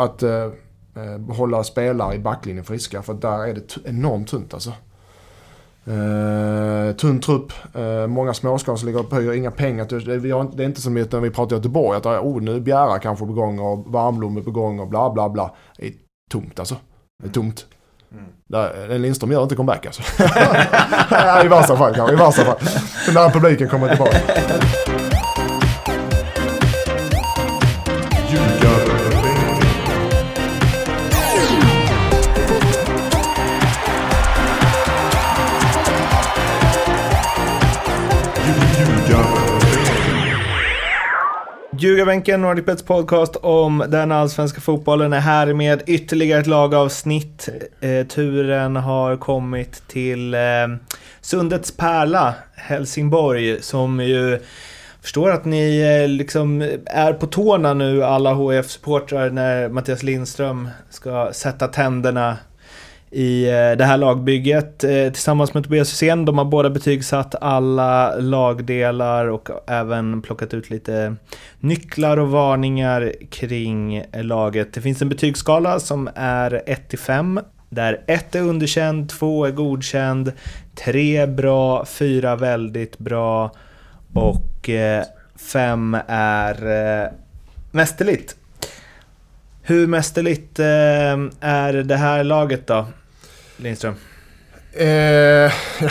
att 0.00 0.22
eh, 0.22 0.44
eh, 0.94 1.34
hålla 1.36 1.64
spelare 1.64 2.14
i 2.14 2.18
backlinjen 2.18 2.64
friska. 2.64 3.02
För 3.02 3.14
där 3.14 3.48
är 3.48 3.54
det 3.54 3.76
enormt 3.84 4.28
tunt 4.28 4.54
alltså. 4.54 4.72
Eh, 5.84 6.96
tunn 6.96 7.20
trupp, 7.20 7.52
eh, 7.74 8.06
många 8.06 8.34
småskador 8.34 8.76
som 8.76 8.86
ligger 8.86 9.00
och 9.00 9.10
pöjer, 9.10 9.32
inga 9.32 9.50
pengar. 9.50 9.84
Det, 9.84 10.18
det, 10.56 10.62
är 10.62 10.66
inte 10.66 10.80
som 10.80 10.94
när 10.94 11.20
vi 11.20 11.30
pratar 11.30 11.56
Göteborg 11.56 11.96
att 11.96 12.06
oh, 12.06 12.40
nu 12.40 12.56
är 12.56 12.60
Bjära 12.60 12.98
kanske 12.98 13.26
på 13.26 13.32
gång 13.32 13.58
och 13.58 13.92
Varmblom 13.92 14.36
är 14.36 14.40
på 14.40 14.50
gång 14.50 14.80
och 14.80 14.88
bla 14.88 15.10
bla 15.10 15.28
bla. 15.28 15.54
Det 15.76 15.86
är 15.86 15.92
tomt 16.30 16.58
alltså. 16.58 16.76
Det 17.22 17.28
är 17.28 17.32
tomt. 17.32 17.66
Där, 18.48 18.98
Lindström 18.98 19.32
gör 19.32 19.42
inte 19.42 19.56
comeback 19.56 19.86
alltså. 19.86 20.02
I 21.44 21.48
värsta 21.48 21.76
fall 21.76 21.94
kanske, 21.94 22.12
i 22.12 22.16
värsta 22.16 22.44
fall. 22.44 22.58
När 23.14 23.30
publiken 23.30 23.68
kommer 23.68 23.88
tillbaka. 23.88 24.18
Ljugarbänken, 42.00 42.42
Nordic 42.42 42.64
Bets 42.64 42.82
podcast 42.82 43.36
om 43.36 43.84
den 43.88 44.12
allsvenska 44.12 44.60
fotbollen 44.60 45.12
är 45.12 45.20
här 45.20 45.54
med 45.54 45.82
ytterligare 45.86 46.40
ett 46.40 46.46
lagavsnitt. 46.46 47.48
Eh, 47.80 48.06
turen 48.06 48.76
har 48.76 49.16
kommit 49.16 49.88
till 49.88 50.34
eh, 50.34 50.40
Sundets 51.20 51.76
pärla, 51.76 52.34
Helsingborg, 52.56 53.62
som 53.62 54.00
ju 54.00 54.38
förstår 55.02 55.30
att 55.30 55.44
ni 55.44 55.80
eh, 55.80 56.08
liksom 56.08 56.62
är 56.86 57.12
på 57.12 57.26
tårna 57.26 57.74
nu, 57.74 58.04
alla 58.04 58.34
hf 58.34 58.70
supportrar 58.70 59.30
när 59.30 59.68
Mattias 59.68 60.02
Lindström 60.02 60.68
ska 60.90 61.32
sätta 61.32 61.68
tänderna 61.68 62.36
i 63.10 63.48
eh, 63.48 63.72
det 63.78 63.84
här 63.84 63.96
lagbygget 63.96 64.84
eh, 64.84 65.12
tillsammans 65.12 65.54
med 65.54 65.64
Tobias 65.64 65.92
Hysén. 65.92 66.24
De 66.24 66.38
har 66.38 66.44
båda 66.44 66.70
betygsatt 66.70 67.34
alla 67.40 68.16
lagdelar 68.16 69.26
och 69.26 69.48
även 69.66 70.22
plockat 70.22 70.54
ut 70.54 70.70
lite 70.70 71.16
nycklar 71.60 72.16
och 72.16 72.30
varningar 72.30 73.12
kring 73.30 74.04
laget. 74.12 74.72
Det 74.72 74.80
finns 74.80 75.02
en 75.02 75.08
betygsskala 75.08 75.80
som 75.80 76.10
är 76.14 76.62
1-5 76.66 77.44
där 77.68 78.00
1 78.06 78.34
är 78.34 78.40
underkänd, 78.40 79.08
2 79.08 79.46
är 79.46 79.50
godkänd, 79.50 80.32
3 80.74 81.26
bra, 81.26 81.84
4 81.84 82.36
väldigt 82.36 82.98
bra 82.98 83.52
och 84.14 84.70
eh, 84.70 85.04
5 85.52 85.96
är 86.08 87.10
mästerligt. 87.70 88.36
Hur 89.62 89.86
mästerligt 89.86 90.58
är 90.58 91.72
det 91.82 91.96
här 91.96 92.24
laget 92.24 92.66
då, 92.66 92.86
Lindström? 93.62 93.94
Eh, 94.72 94.86
ja, 94.86 95.90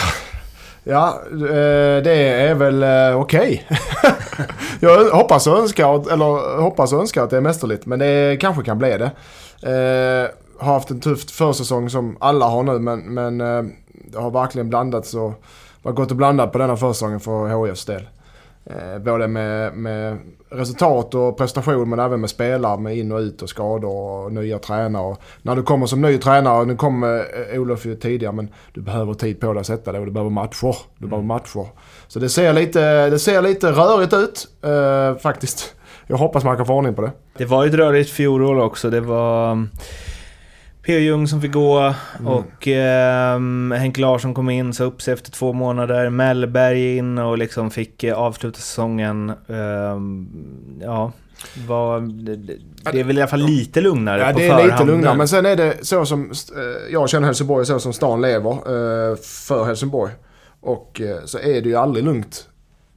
ja 0.84 1.22
eh, 1.32 2.04
det 2.04 2.14
är 2.14 2.54
väl 2.54 2.84
eh, 2.84 3.22
okej. 3.22 3.68
jag 4.80 5.10
hoppas 5.10 5.48
och, 5.48 5.60
önskar, 5.60 6.12
eller, 6.14 6.62
hoppas 6.62 6.94
och 6.94 7.00
önskar 7.00 7.24
att 7.24 7.30
det 7.30 7.38
är 7.38 7.42
mästerligt, 7.42 7.86
men 7.86 8.00
det 8.00 8.38
kanske 8.42 8.64
kan 8.64 8.78
bli 8.78 8.98
det. 8.98 9.12
Eh, 9.62 10.32
har 10.66 10.74
haft 10.74 10.92
en 10.92 11.00
tuff 11.00 11.30
försäsong 11.30 11.90
som 11.90 12.18
alla 12.20 12.46
har 12.46 12.64
nu, 12.64 12.80
men, 12.80 13.00
men 13.00 13.42
eh, 13.42 13.64
det 13.92 14.20
har 14.20 14.32
verkligen 14.32 14.70
blandats 14.70 15.14
och 15.14 15.44
varit 15.82 15.96
gott 15.96 16.12
och 16.12 16.18
blandat 16.18 16.52
på 16.52 16.58
denna 16.58 16.78
försäsongen 16.78 17.20
för 17.20 17.66
HIFs 17.68 17.86
del. 17.86 18.08
Eh, 18.70 19.00
både 19.00 19.28
med, 19.28 19.74
med 19.74 20.18
resultat 20.50 21.16
och 21.16 21.38
prestation 21.38 21.90
men 21.90 22.00
även 22.00 22.22
med 22.22 22.30
spelare 22.30 22.80
med 22.80 22.98
in 22.98 23.12
och 23.12 23.20
ut 23.20 23.42
och 23.42 23.50
skador 23.50 24.26
och 24.26 24.34
nya 24.34 24.60
tränare. 24.60 25.04
Och 25.04 25.22
när 25.42 25.56
du 25.56 25.64
kommer 25.64 25.86
som 25.86 26.02
ny 26.02 26.18
tränare, 26.18 26.66
nu 26.66 26.76
kom 26.76 27.04
eh, 27.04 27.60
Olof 27.60 27.86
ju 27.86 27.96
tidigare 27.96 28.34
men 28.34 28.50
du 28.74 28.82
behöver 28.82 29.14
tid 29.14 29.40
på 29.40 29.54
dig 29.54 29.60
att 29.60 29.68
sätta 29.68 29.92
dig 29.92 30.00
och 30.00 30.06
du 30.06 30.12
behöver 30.12 30.32
matcher. 30.32 30.76
Du 30.98 31.08
behöver 31.08 31.28
matcher. 31.28 31.68
Så 32.08 32.20
det 32.20 32.30
ser 32.30 32.54
lite, 32.54 33.10
det 33.10 33.20
ser 33.20 33.42
lite 33.42 33.72
rörigt 33.72 34.14
ut 34.14 34.48
eh, 34.64 35.22
faktiskt. 35.22 35.76
Jag 36.08 36.18
hoppas 36.18 36.44
man 36.44 36.58
kan 36.58 36.66
få 36.66 36.74
ordning 36.74 36.94
på 36.94 37.02
det. 37.02 37.12
Det 37.38 37.46
var 37.46 37.64
ju 37.64 37.70
ett 37.70 37.76
rörigt 37.76 38.10
fjolår 38.10 38.60
också. 38.60 38.90
Det 38.90 39.02
var 39.02 39.68
P.O. 40.90 41.00
Jung 41.00 41.28
som 41.28 41.42
fick 41.42 41.54
gå 41.54 41.94
och 42.26 42.68
ehm, 42.68 43.74
Henk 43.78 43.98
Larsson 43.98 44.34
kom 44.34 44.50
in, 44.50 44.74
sa 44.74 44.84
upp 44.84 45.02
sig 45.02 45.14
efter 45.14 45.32
två 45.32 45.54
månader. 45.54 46.10
Mellberg 46.10 46.98
in 46.98 47.18
och 47.18 47.38
liksom 47.38 47.72
fick 47.72 48.04
eh, 48.04 48.18
avsluta 48.18 48.60
säsongen. 48.60 49.30
Ehm, 49.48 50.28
ja, 50.82 51.12
var, 51.68 52.00
det, 52.92 53.00
är 53.00 53.04
väl 53.04 53.18
i 53.18 53.22
alla 53.22 53.30
fall 53.30 53.40
lite 53.46 53.82
lugnare 53.82 54.22
Ja, 54.22 54.34
på 54.34 54.40
det 54.40 54.48
är 54.48 54.56
lite 54.56 54.70
förhand. 54.70 54.90
lugnare. 54.90 55.18
Men 55.18 55.28
sen 55.28 55.46
är 55.46 55.56
det 55.56 55.86
så 55.86 56.06
som 56.06 56.32
eh, 56.32 56.94
jag 56.94 57.10
känner 57.10 57.26
Helsingborg, 57.26 57.66
så 57.66 57.80
som 57.80 57.94
stan 57.94 58.22
lever 58.22 58.52
eh, 58.52 59.16
för 59.48 59.66
Helsingborg. 59.66 60.12
Och 60.62 61.02
eh, 61.02 61.26
så 61.26 61.40
är 61.40 61.62
det 61.62 61.70
ju 61.70 61.76
aldrig 61.76 62.06
lugnt. 62.06 62.48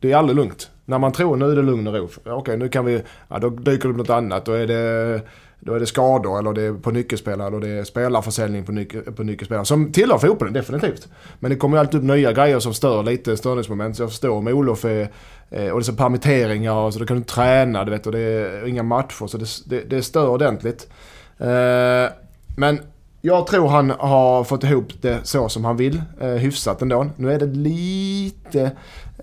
Det 0.01 0.13
är 0.13 0.17
aldrig 0.17 0.37
lugnt. 0.37 0.71
När 0.85 0.99
man 0.99 1.13
tror 1.13 1.37
nu 1.37 1.51
är 1.51 1.57
det 1.57 1.63
lugn 1.63 1.87
och 1.87 1.95
ro. 1.95 2.09
Okej, 2.25 2.57
nu 2.57 2.69
kan 2.69 2.85
vi... 2.85 3.03
Ja, 3.29 3.39
då 3.39 3.51
dyker 3.51 3.89
det 3.89 3.93
upp 3.93 3.97
något 3.97 4.11
annat. 4.11 4.45
Då 4.45 4.53
är 4.53 4.67
det, 4.67 5.21
då 5.65 5.75
är 5.75 5.81
det 5.81 5.87
skador 5.87 6.39
eller 6.39 6.53
det 6.53 6.63
är 6.63 6.73
på 6.73 6.91
nyckelspelare 6.91 7.47
eller 7.47 7.61
det 7.61 7.69
är 7.69 7.85
spelarförsäljning 7.85 8.65
på, 8.65 8.73
nyc 8.73 8.89
på 9.17 9.23
nyckelspelare. 9.23 9.65
Som 9.65 9.93
tillhör 9.93 10.19
fotbollen, 10.19 10.55
definitivt. 10.55 11.09
Men 11.39 11.51
det 11.51 11.57
kommer 11.57 11.77
ju 11.77 11.81
alltid 11.81 12.01
upp 12.01 12.07
nya 12.07 12.33
grejer 12.33 12.59
som 12.59 12.75
stör 12.75 13.03
lite 13.03 13.37
störningsmoment. 13.37 13.97
Så 13.97 14.03
jag 14.03 14.11
förstår 14.11 14.31
om 14.31 14.49
Olof 14.49 14.85
är... 14.85 15.09
Eh, 15.51 15.69
och 15.71 15.79
det 15.79 15.83
är 15.83 15.93
så 15.93 15.93
permitteringar 15.93 16.75
och 16.75 16.93
så 16.93 16.99
då 16.99 17.07
kan 17.07 17.17
du 17.17 17.19
inte 17.19 17.35
träna, 17.35 17.85
du 17.85 17.91
vet. 17.91 18.07
Och 18.07 18.13
det 18.13 18.21
är 18.21 18.67
inga 18.67 18.83
matcher. 18.83 19.27
Så 19.27 19.39
det, 19.39 19.47
det, 19.67 19.81
det 19.97 20.03
stör 20.03 20.29
ordentligt. 20.29 20.89
Eh, 21.39 22.13
Men 22.57 22.81
jag 23.21 23.47
tror 23.47 23.69
han 23.69 23.91
har 23.91 24.45
fått 24.45 24.65
ihop 24.65 24.93
det 25.01 25.19
så 25.23 25.49
som 25.49 25.65
han 25.65 25.77
vill. 25.77 26.03
Eh, 26.21 26.29
hyfsat 26.29 26.83
ändå. 26.83 27.07
Nu 27.17 27.33
är 27.33 27.39
det 27.39 27.47
lite... 27.47 28.63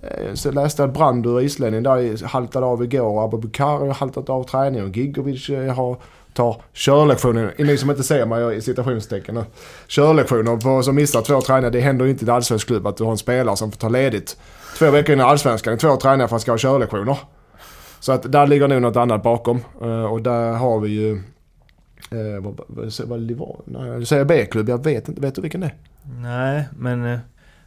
Eh, 0.02 0.34
så 0.34 0.52
läste 0.52 0.82
jag 0.82 0.94
Brandur, 0.94 1.42
islänningen, 1.42 1.84
där 1.84 2.26
haltade 2.26 2.66
av 2.66 2.84
igår. 2.84 3.24
Abubakar 3.24 3.66
har 3.66 3.94
haltat 3.94 4.30
av 4.30 4.44
träningen 4.44 4.92
Gigovic 4.92 5.50
eh, 5.50 5.74
har 5.74 5.98
tar 6.40 6.62
körlektioner, 6.74 7.54
ni 7.58 7.78
som 7.78 7.90
inte 7.90 8.04
ser 8.04 8.26
mig 8.26 8.56
i 8.58 8.62
citationstecken 8.62 9.36
nu. 9.36 9.44
Körlektioner 9.88 10.58
på, 10.58 10.84
som 10.84 10.96
missar 10.96 11.22
två 11.22 11.42
träningar. 11.42 11.72
Det 11.72 11.80
händer 11.80 12.06
ju 12.06 12.12
inte 12.12 12.26
i 12.26 12.30
en 12.30 12.36
allsvensk 12.36 12.68
klubb 12.68 12.88
att 12.88 12.98
du 12.98 13.04
har 13.04 13.12
en 13.12 13.18
spelare 13.18 13.56
som 13.58 13.72
får 13.72 13.78
ta 13.80 13.90
ledigt 13.90 14.38
två 14.78 14.92
veckor 14.92 15.14
innan 15.16 15.30
allsvenskan. 15.30 15.78
Två 15.78 15.96
träningar 15.96 16.28
för 16.28 16.36
att 16.36 16.42
ska 16.42 16.52
ha 16.52 16.58
körlektioner. 16.58 17.18
Så 18.00 18.12
att 18.12 18.32
där 18.32 18.48
ligger 18.48 18.68
nog 18.68 18.82
något 18.82 18.96
annat 18.96 19.24
bakom. 19.24 19.62
Eh, 19.82 20.04
och 20.06 20.22
där 20.22 20.54
har 20.54 20.80
vi 20.80 20.90
ju... 20.90 21.12
Eh, 22.12 22.42
vad, 22.44 22.60
vad, 22.68 22.94
vad 23.08 23.20
det 23.20 23.34
var? 23.34 23.60
Nej, 23.66 24.06
säger 24.06 24.26
B-klubb, 24.26 24.70
jag 24.70 24.84
vet 24.84 25.08
inte. 25.10 25.22
Vet 25.22 25.36
du 25.36 25.42
vilken 25.42 25.62
det 25.62 25.68
är? 25.68 25.76
Nej, 26.22 26.64
men... 26.78 27.14
eh, 27.14 27.20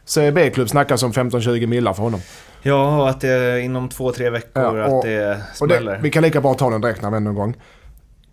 Säger 0.05 0.31
B-klubb 0.31 0.69
snackas 0.69 1.03
om 1.03 1.11
15-20 1.11 1.67
millar 1.67 1.93
för 1.93 2.03
honom. 2.03 2.19
Ja, 2.61 3.01
och 3.01 3.09
att 3.09 3.21
det 3.21 3.29
är 3.29 3.57
inom 3.57 3.89
två, 3.89 4.11
tre 4.11 4.29
veckor 4.29 4.77
Ja, 4.77 4.85
och- 4.87 4.97
att 4.97 5.01
det 5.03 5.37
Och 5.61 5.67
det, 5.67 5.75
smäller. 5.75 5.99
vi 6.03 6.09
kan 6.09 6.23
lika 6.23 6.41
bra 6.41 6.53
ta 6.53 6.69
den 6.69 6.81
direkt 6.81 7.01
när 7.01 7.11
vi 7.11 7.17
ändå 7.17 7.29
är 7.31 7.33
igång. 7.33 7.55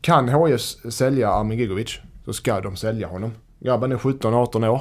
Kan 0.00 0.28
HIF 0.28 0.60
sälja 0.92 1.30
Armin 1.30 1.58
Gigovic 1.58 1.98
så 2.24 2.32
ska 2.32 2.60
de 2.60 2.76
sälja 2.76 3.08
honom. 3.08 3.32
Grabben 3.60 3.92
är 3.92 3.96
17-18 3.96 4.68
år. 4.68 4.80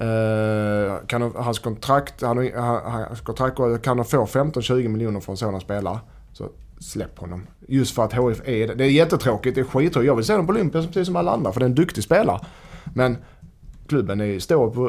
Uh, 0.00 1.06
kan 1.06 1.20
de, 1.20 1.32
hans 1.36 1.58
kontrakt, 1.58 2.22
han, 2.22 2.50
han, 2.54 3.04
hans 3.08 3.20
kontrakt 3.20 3.56
går- 3.56 3.78
kan 3.78 3.96
de 3.96 4.06
få 4.06 4.24
15-20 4.26 4.88
miljoner 4.88 5.20
från 5.20 5.36
sådana 5.36 5.60
spelare 5.60 5.98
så 6.32 6.48
släpp 6.80 7.18
honom. 7.18 7.46
Just 7.68 7.94
för 7.94 8.04
att 8.04 8.12
HIF 8.12 8.48
är 8.48 8.66
det. 8.66 8.74
Det 8.74 8.84
är 8.84 8.90
jättetråkigt, 8.90 9.54
det 9.54 9.60
är 9.60 9.64
skittråkigt. 9.64 10.06
Jag 10.06 10.16
vill 10.16 10.24
se 10.24 10.32
honom 10.32 10.46
på 10.46 10.52
Olympia 10.52 10.82
precis 10.82 11.06
som 11.06 11.16
alla 11.16 11.30
andra 11.32 11.52
för 11.52 11.60
det 11.60 11.64
är 11.64 11.68
en 11.68 11.74
duktig 11.74 12.04
spelare. 12.04 12.40
Men 12.94 13.16
klubben 13.88 14.20
är, 14.20 14.38
står 14.38 14.70
på 14.70 14.88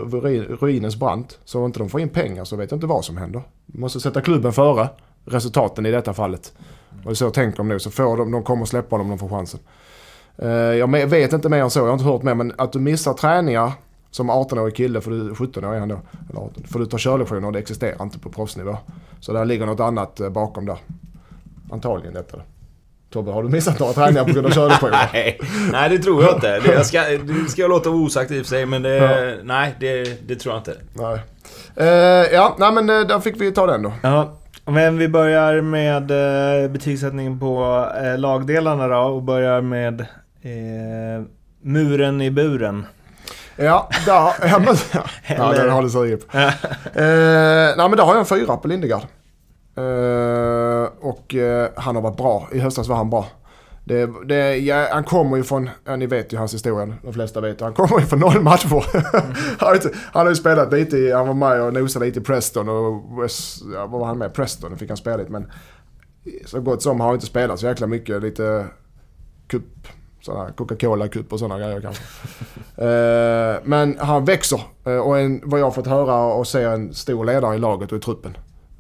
ruinens 0.66 0.96
brant. 0.96 1.40
Så 1.46 1.60
om 1.60 1.66
inte 1.66 1.80
de 1.80 1.90
får 1.90 2.02
in 2.02 2.10
pengar 2.10 2.44
så 2.44 2.56
vet 2.56 2.72
jag 2.72 2.78
inte 2.78 2.88
vad 2.88 3.06
som 3.06 3.18
händer. 3.18 3.42
De 3.66 3.82
måste 3.82 4.00
sätta 4.00 4.22
klubben 4.22 4.54
före 4.54 4.90
resultaten 5.26 5.86
i 5.86 5.92
detta 5.92 6.14
fallet. 6.14 6.54
Och 7.06 7.18
så 7.18 7.30
tänker 7.30 7.58
de 7.58 7.68
nu. 7.68 7.80
Så 7.80 7.92
får 7.92 8.18
de, 8.18 8.32
de 8.32 8.44
kommer 8.44 8.66
släppa 8.66 8.98
dem 8.98 9.06
om 9.12 9.18
de 9.18 9.20
får 9.20 9.38
chansen. 9.38 9.60
Eh, 10.38 10.50
jag 10.50 10.88
vet 11.08 11.34
inte 11.34 11.50
mer 11.50 11.62
än 11.64 11.70
så, 11.70 11.80
jag 11.80 11.86
har 11.86 11.94
inte 11.94 12.06
hört 12.06 12.24
mer. 12.24 12.36
Men 12.36 12.54
att 12.58 12.72
du 12.74 12.80
missar 12.80 13.14
träningar 13.14 13.72
som 14.12 14.32
18-årig 14.32 14.76
kille, 14.76 15.02
för 15.02 15.12
du 15.12 15.36
17 15.36 15.66
år 15.66 15.76
är 15.76 15.80
han 15.80 15.90
då, 15.90 16.00
eller 16.30 16.40
18, 16.42 16.64
för 16.64 16.80
du 16.80 16.86
tar 16.86 16.98
körlektioner 16.98 17.46
och 17.48 17.54
det 17.54 17.60
existerar 17.60 18.04
inte 18.04 18.20
på 18.20 18.30
proffsnivå. 18.30 18.78
Så 19.20 19.34
där 19.34 19.46
ligger 19.46 19.66
något 19.66 19.80
annat 19.80 20.20
eh, 20.20 20.30
bakom 20.30 20.66
där. 20.66 20.78
Antagligen 21.72 22.14
detta. 22.14 22.38
då. 22.38 22.44
Tobbe, 23.14 23.32
har 23.32 23.44
du 23.44 23.50
missat 23.50 23.80
några 23.80 23.94
träningar 23.94 24.24
på 24.26 24.32
grund 24.34 24.46
av 24.48 24.52
körlektioner? 24.52 25.10
Nej, 25.14 25.40
nej, 25.72 25.90
det 25.90 25.98
tror 26.00 26.24
jag 26.24 26.36
inte. 26.36 26.60
Det 26.60 26.74
jag 26.74 26.86
ska, 26.86 27.02
det 27.02 27.50
ska 27.50 27.62
jag 27.62 27.70
låta 27.70 27.90
osagt 27.90 28.32
i 28.32 28.42
och 28.42 28.46
för 28.46 28.50
sig, 28.50 28.66
men 28.66 28.82
det, 28.82 28.96
Ja. 28.96 29.38
nej, 29.44 29.76
det, 29.80 30.28
det 30.28 30.36
tror 30.36 30.54
jag 30.56 30.60
inte. 30.60 30.76
Nej. 30.94 31.20
Eh, 31.76 32.34
ja, 32.34 32.56
nej 32.60 32.72
men 32.74 32.88
där 32.88 33.20
fick 33.20 33.42
vi 33.42 33.52
ta 33.52 33.66
den 33.68 33.82
då. 33.82 33.94
Ja, 34.04 34.39
men 34.72 34.98
vi 34.98 35.08
börjar 35.08 35.62
med 35.62 36.12
eh, 36.12 36.70
betygssättning 36.72 37.40
på 37.40 37.86
eh, 38.04 38.18
lagdelarna 38.18 38.88
då 38.88 38.98
och 38.98 39.24
börjar 39.24 39.62
med 39.62 40.02
eh, 40.42 41.26
muren 41.62 42.22
i 42.22 42.32
buren. 42.32 42.86
Ja, 43.56 43.90
där, 44.06 44.34
ja, 44.42 44.60
men, 44.60 44.76
ja, 45.38 45.54
den 45.54 45.70
har 45.70 45.82
du 45.82 45.90
sugit 45.90 46.28
på. 46.28 46.38
Eh, 46.38 46.52
nej 47.78 47.90
men 47.90 47.92
där 47.92 48.04
har 48.04 48.14
jag 48.14 48.20
en 48.20 48.26
fyra 48.26 48.58
på 48.58 48.68
Lindegard. 48.68 49.02
Eh, 49.78 50.90
och 51.02 51.36
eh, 51.36 51.70
han 51.76 51.96
har 51.96 52.02
varit 52.02 52.18
bra. 52.18 52.48
I 52.52 52.60
höstas 52.60 52.88
var 52.88 52.96
han 52.96 53.10
bra. 53.10 53.26
Det, 53.90 54.10
det, 54.26 54.58
ja, 54.58 54.88
han 54.92 55.04
kommer 55.04 55.38
ju 55.38 55.44
från, 55.44 55.70
ja, 55.86 55.96
ni 55.96 56.06
vet 56.06 56.34
ju 56.34 56.38
hans 56.38 56.54
historia, 56.54 56.94
de 57.04 57.14
flesta 57.14 57.42
vet 57.42 57.62
Han 57.62 57.74
kommer 57.74 58.00
ju 58.00 58.06
från 58.06 58.20
noll 58.20 58.42
matcher. 58.42 58.68
han, 59.60 59.68
har 59.68 59.76
inte, 59.76 59.92
han 60.14 60.26
har 60.26 60.30
ju 60.30 60.36
spelat 60.36 60.74
lite 60.74 60.98
i, 60.98 61.12
han 61.12 61.28
var 61.28 61.34
med 61.34 61.62
och 61.62 61.74
nosade 61.74 62.06
lite 62.06 62.20
i 62.20 62.24
Preston 62.24 62.70
och 62.70 63.24
West, 63.24 63.64
ja, 63.74 63.86
vad 63.86 64.00
var 64.00 64.08
han 64.08 64.18
med? 64.18 64.34
Preston 64.34 64.78
fick 64.78 64.90
han 64.90 64.98
spela 64.98 65.18
lite 65.18 65.32
men 65.32 65.52
så 66.46 66.62
gott 66.62 66.82
som 66.82 67.00
har 67.00 67.08
han 67.08 67.16
inte 67.16 67.26
spelat 67.26 67.60
så 67.60 67.66
jäkla 67.66 67.88
mycket. 67.88 68.22
Lite 68.22 68.66
cup, 69.48 69.88
sådana 70.22 70.52
Coca-Cola 70.52 71.08
cup 71.08 71.34
och 71.34 71.40
sådana 71.40 71.60
grejer 71.60 71.82
kanske. 71.82 72.04
eh, 72.86 73.62
men 73.64 73.98
han 74.00 74.26
växer 74.26 74.62
eh, 74.86 74.98
och 74.98 75.20
en, 75.20 75.42
vad 75.44 75.60
jag 75.60 75.66
har 75.66 75.72
fått 75.72 75.88
höra 75.88 76.34
och 76.34 76.48
se 76.48 76.64
en 76.64 76.94
stor 76.94 77.26
ledare 77.26 77.56
i 77.56 77.60
laget 77.60 77.92
och 77.92 77.98
i 77.98 78.02
truppen. 78.02 78.38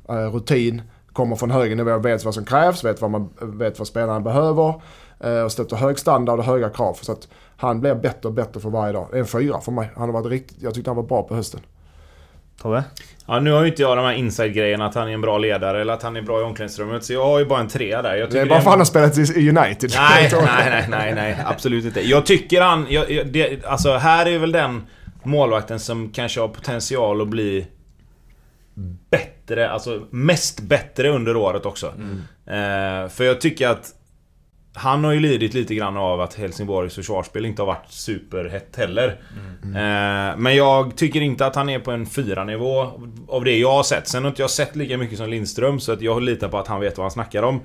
Eh, 0.09 0.33
rutin, 0.33 0.81
kommer 1.13 1.35
från 1.35 1.51
hög 1.51 1.77
nivå, 1.77 1.97
vet 1.97 2.25
vad 2.25 2.33
som 2.33 2.45
krävs, 2.45 2.83
vet 2.83 3.01
vad, 3.01 3.11
man, 3.11 3.29
vet 3.41 3.79
vad 3.79 3.87
spelarna 3.87 4.19
behöver. 4.19 4.81
Eh, 5.19 5.41
och 5.41 5.51
sätter 5.51 5.75
hög 5.75 5.99
standard 5.99 6.39
och 6.39 6.45
höga 6.45 6.69
krav. 6.69 6.97
Så 7.01 7.11
att 7.11 7.27
han 7.57 7.81
blir 7.81 7.95
bättre 7.95 8.27
och 8.29 8.33
bättre 8.33 8.59
för 8.59 8.69
varje 8.69 8.93
dag. 8.93 9.07
En 9.13 9.25
fyra 9.25 9.61
för 9.61 9.71
mig. 9.71 9.89
Han 9.95 10.09
har 10.09 10.21
varit 10.21 10.31
riktigt, 10.31 10.57
jag 10.61 10.73
tyckte 10.73 10.89
han 10.89 10.95
var 10.95 11.03
bra 11.03 11.23
på 11.23 11.35
hösten. 11.35 11.59
Tobbe? 12.61 12.83
Ja, 13.25 13.39
nu 13.39 13.51
har 13.51 13.61
ju 13.61 13.69
inte 13.69 13.81
jag 13.81 13.97
de 13.97 14.05
här 14.05 14.13
inside-grejerna 14.13 14.85
att 14.85 14.95
han 14.95 15.07
är 15.07 15.13
en 15.13 15.21
bra 15.21 15.37
ledare 15.37 15.81
eller 15.81 15.93
att 15.93 16.03
han 16.03 16.15
är 16.15 16.21
bra 16.21 16.39
i 16.39 16.43
omklädningsrummet. 16.43 17.03
Så 17.03 17.13
jag 17.13 17.25
har 17.25 17.39
ju 17.39 17.45
bara 17.45 17.59
en 17.59 17.67
trea 17.67 18.01
där. 18.01 18.15
Jag 18.15 18.31
det 18.31 18.39
är 18.39 18.45
bara 18.45 18.61
för 18.61 18.69
att 18.69 18.71
han 18.71 18.79
har 18.79 18.85
spelat 18.85 19.17
i 19.17 19.49
United. 19.49 19.91
Nej, 19.95 20.31
nej, 20.45 20.69
nej, 20.69 20.85
nej, 20.89 21.13
nej. 21.15 21.37
Absolut 21.45 21.85
inte. 21.85 22.07
Jag 22.07 22.25
tycker 22.25 22.61
han... 22.61 22.85
Jag, 22.89 23.11
jag, 23.11 23.27
det, 23.27 23.65
alltså 23.65 23.93
här 23.93 24.25
är 24.25 24.39
väl 24.39 24.51
den 24.51 24.83
målvakten 25.23 25.79
som 25.79 26.09
kanske 26.09 26.39
har 26.39 26.47
potential 26.47 27.21
att 27.21 27.27
bli 27.27 27.67
bättre, 29.09 29.69
alltså 29.69 30.07
mest 30.09 30.59
bättre 30.59 31.09
under 31.09 31.35
året 31.35 31.65
också. 31.65 31.93
Mm. 31.97 32.17
Eh, 32.45 33.09
för 33.09 33.23
jag 33.23 33.41
tycker 33.41 33.67
att 33.67 33.93
han 34.73 35.03
har 35.03 35.11
ju 35.11 35.19
lidit 35.19 35.53
lite 35.53 35.75
grann 35.75 35.97
av 35.97 36.21
att 36.21 36.33
Helsingborgs 36.33 36.95
försvarsspel 36.95 37.45
inte 37.45 37.61
har 37.61 37.67
varit 37.67 37.91
superhett 37.91 38.75
heller. 38.75 39.21
Mm. 39.63 39.75
Eh, 39.75 40.37
men 40.37 40.55
jag 40.55 40.97
tycker 40.97 41.21
inte 41.21 41.45
att 41.45 41.55
han 41.55 41.69
är 41.69 41.79
på 41.79 41.91
en 41.91 42.05
fyra 42.05 42.43
nivå 42.43 42.91
av 43.27 43.43
det 43.43 43.57
jag 43.57 43.71
har 43.71 43.83
sett. 43.83 44.07
Sen 44.07 44.23
har 44.23 44.29
inte 44.29 44.41
jag 44.41 44.49
sett 44.49 44.75
lika 44.75 44.97
mycket 44.97 45.17
som 45.17 45.29
Lindström 45.29 45.79
så 45.79 45.91
att 45.91 46.01
jag 46.01 46.21
litar 46.21 46.49
på 46.49 46.57
att 46.57 46.67
han 46.67 46.79
vet 46.79 46.97
vad 46.97 47.03
han 47.03 47.11
snackar 47.11 47.43
om. 47.43 47.55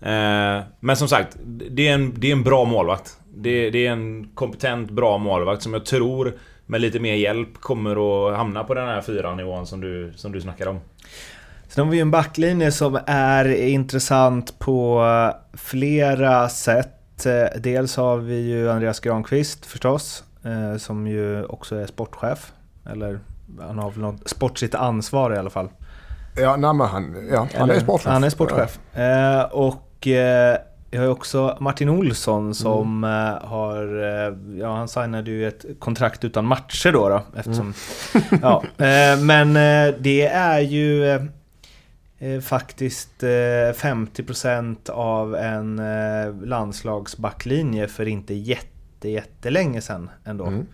Eh, 0.00 0.62
men 0.80 0.96
som 0.96 1.08
sagt, 1.08 1.36
det 1.70 1.88
är 1.88 1.94
en, 1.94 2.14
det 2.16 2.28
är 2.28 2.32
en 2.32 2.42
bra 2.42 2.64
målvakt. 2.64 3.18
Det, 3.34 3.70
det 3.70 3.86
är 3.86 3.92
en 3.92 4.28
kompetent, 4.34 4.90
bra 4.90 5.18
målvakt 5.18 5.62
som 5.62 5.72
jag 5.72 5.86
tror 5.86 6.34
med 6.70 6.80
lite 6.80 7.00
mer 7.00 7.14
hjälp 7.14 7.60
kommer 7.60 7.90
att 8.30 8.36
hamna 8.36 8.64
på 8.64 8.74
den 8.74 8.88
här 8.88 9.00
fyra 9.00 9.34
nivån 9.34 9.66
som 9.66 9.80
du, 9.80 10.12
som 10.16 10.32
du 10.32 10.40
snackar 10.40 10.66
om. 10.66 10.80
Sen 11.68 11.84
har 11.84 11.92
vi 11.92 12.00
en 12.00 12.10
backlinje 12.10 12.72
som 12.72 12.98
är 13.06 13.44
intressant 13.54 14.58
på 14.58 15.04
flera 15.52 16.48
sätt. 16.48 17.26
Dels 17.56 17.96
har 17.96 18.16
vi 18.16 18.40
ju 18.40 18.70
Andreas 18.70 19.00
Granqvist 19.00 19.66
förstås, 19.66 20.24
eh, 20.44 20.76
som 20.76 21.06
ju 21.06 21.44
också 21.44 21.76
är 21.76 21.86
sportchef. 21.86 22.52
Eller 22.90 23.20
han 23.60 23.78
har 23.78 23.90
väl 23.90 24.00
något 24.00 24.28
sportsligt 24.28 24.74
ansvar 24.74 25.34
i 25.34 25.38
alla 25.38 25.50
fall. 25.50 25.68
Ja, 26.36 26.56
nej, 26.56 26.74
men 26.74 26.86
han, 26.86 27.28
ja, 27.32 27.48
han 27.58 27.70
är 27.70 27.80
sportchef. 27.80 28.12
Han 28.12 28.24
är 28.24 28.30
sportchef. 28.30 28.78
Ja. 28.94 29.00
Eh, 29.00 29.42
och 29.42 30.08
eh, 30.90 30.96
vi 30.96 30.96
har 30.96 31.04
ju 31.04 31.10
också 31.10 31.56
Martin 31.60 31.88
Olsson 31.88 32.54
som 32.54 33.04
mm. 33.04 33.38
har... 33.42 33.86
Ja, 34.58 34.76
han 34.76 34.88
signade 34.88 35.30
ju 35.30 35.48
ett 35.48 35.64
kontrakt 35.78 36.24
utan 36.24 36.44
matcher 36.44 36.92
då. 36.92 37.08
då 37.08 37.22
eftersom, 37.36 37.74
mm. 38.14 38.40
ja, 38.42 38.64
men 39.18 39.54
det 40.02 40.26
är 40.26 40.60
ju 40.60 41.18
eh, 42.20 42.40
faktiskt 42.40 43.22
eh, 43.22 43.26
50% 43.26 44.90
av 44.90 45.36
en 45.36 45.78
eh, 45.78 46.34
landslagsbacklinje 46.44 47.88
för 47.88 48.08
inte 48.08 48.34
jätte, 48.34 49.08
jättelänge 49.08 49.80
sedan 49.80 50.10
ändå. 50.24 50.46
Mm. 50.46 50.66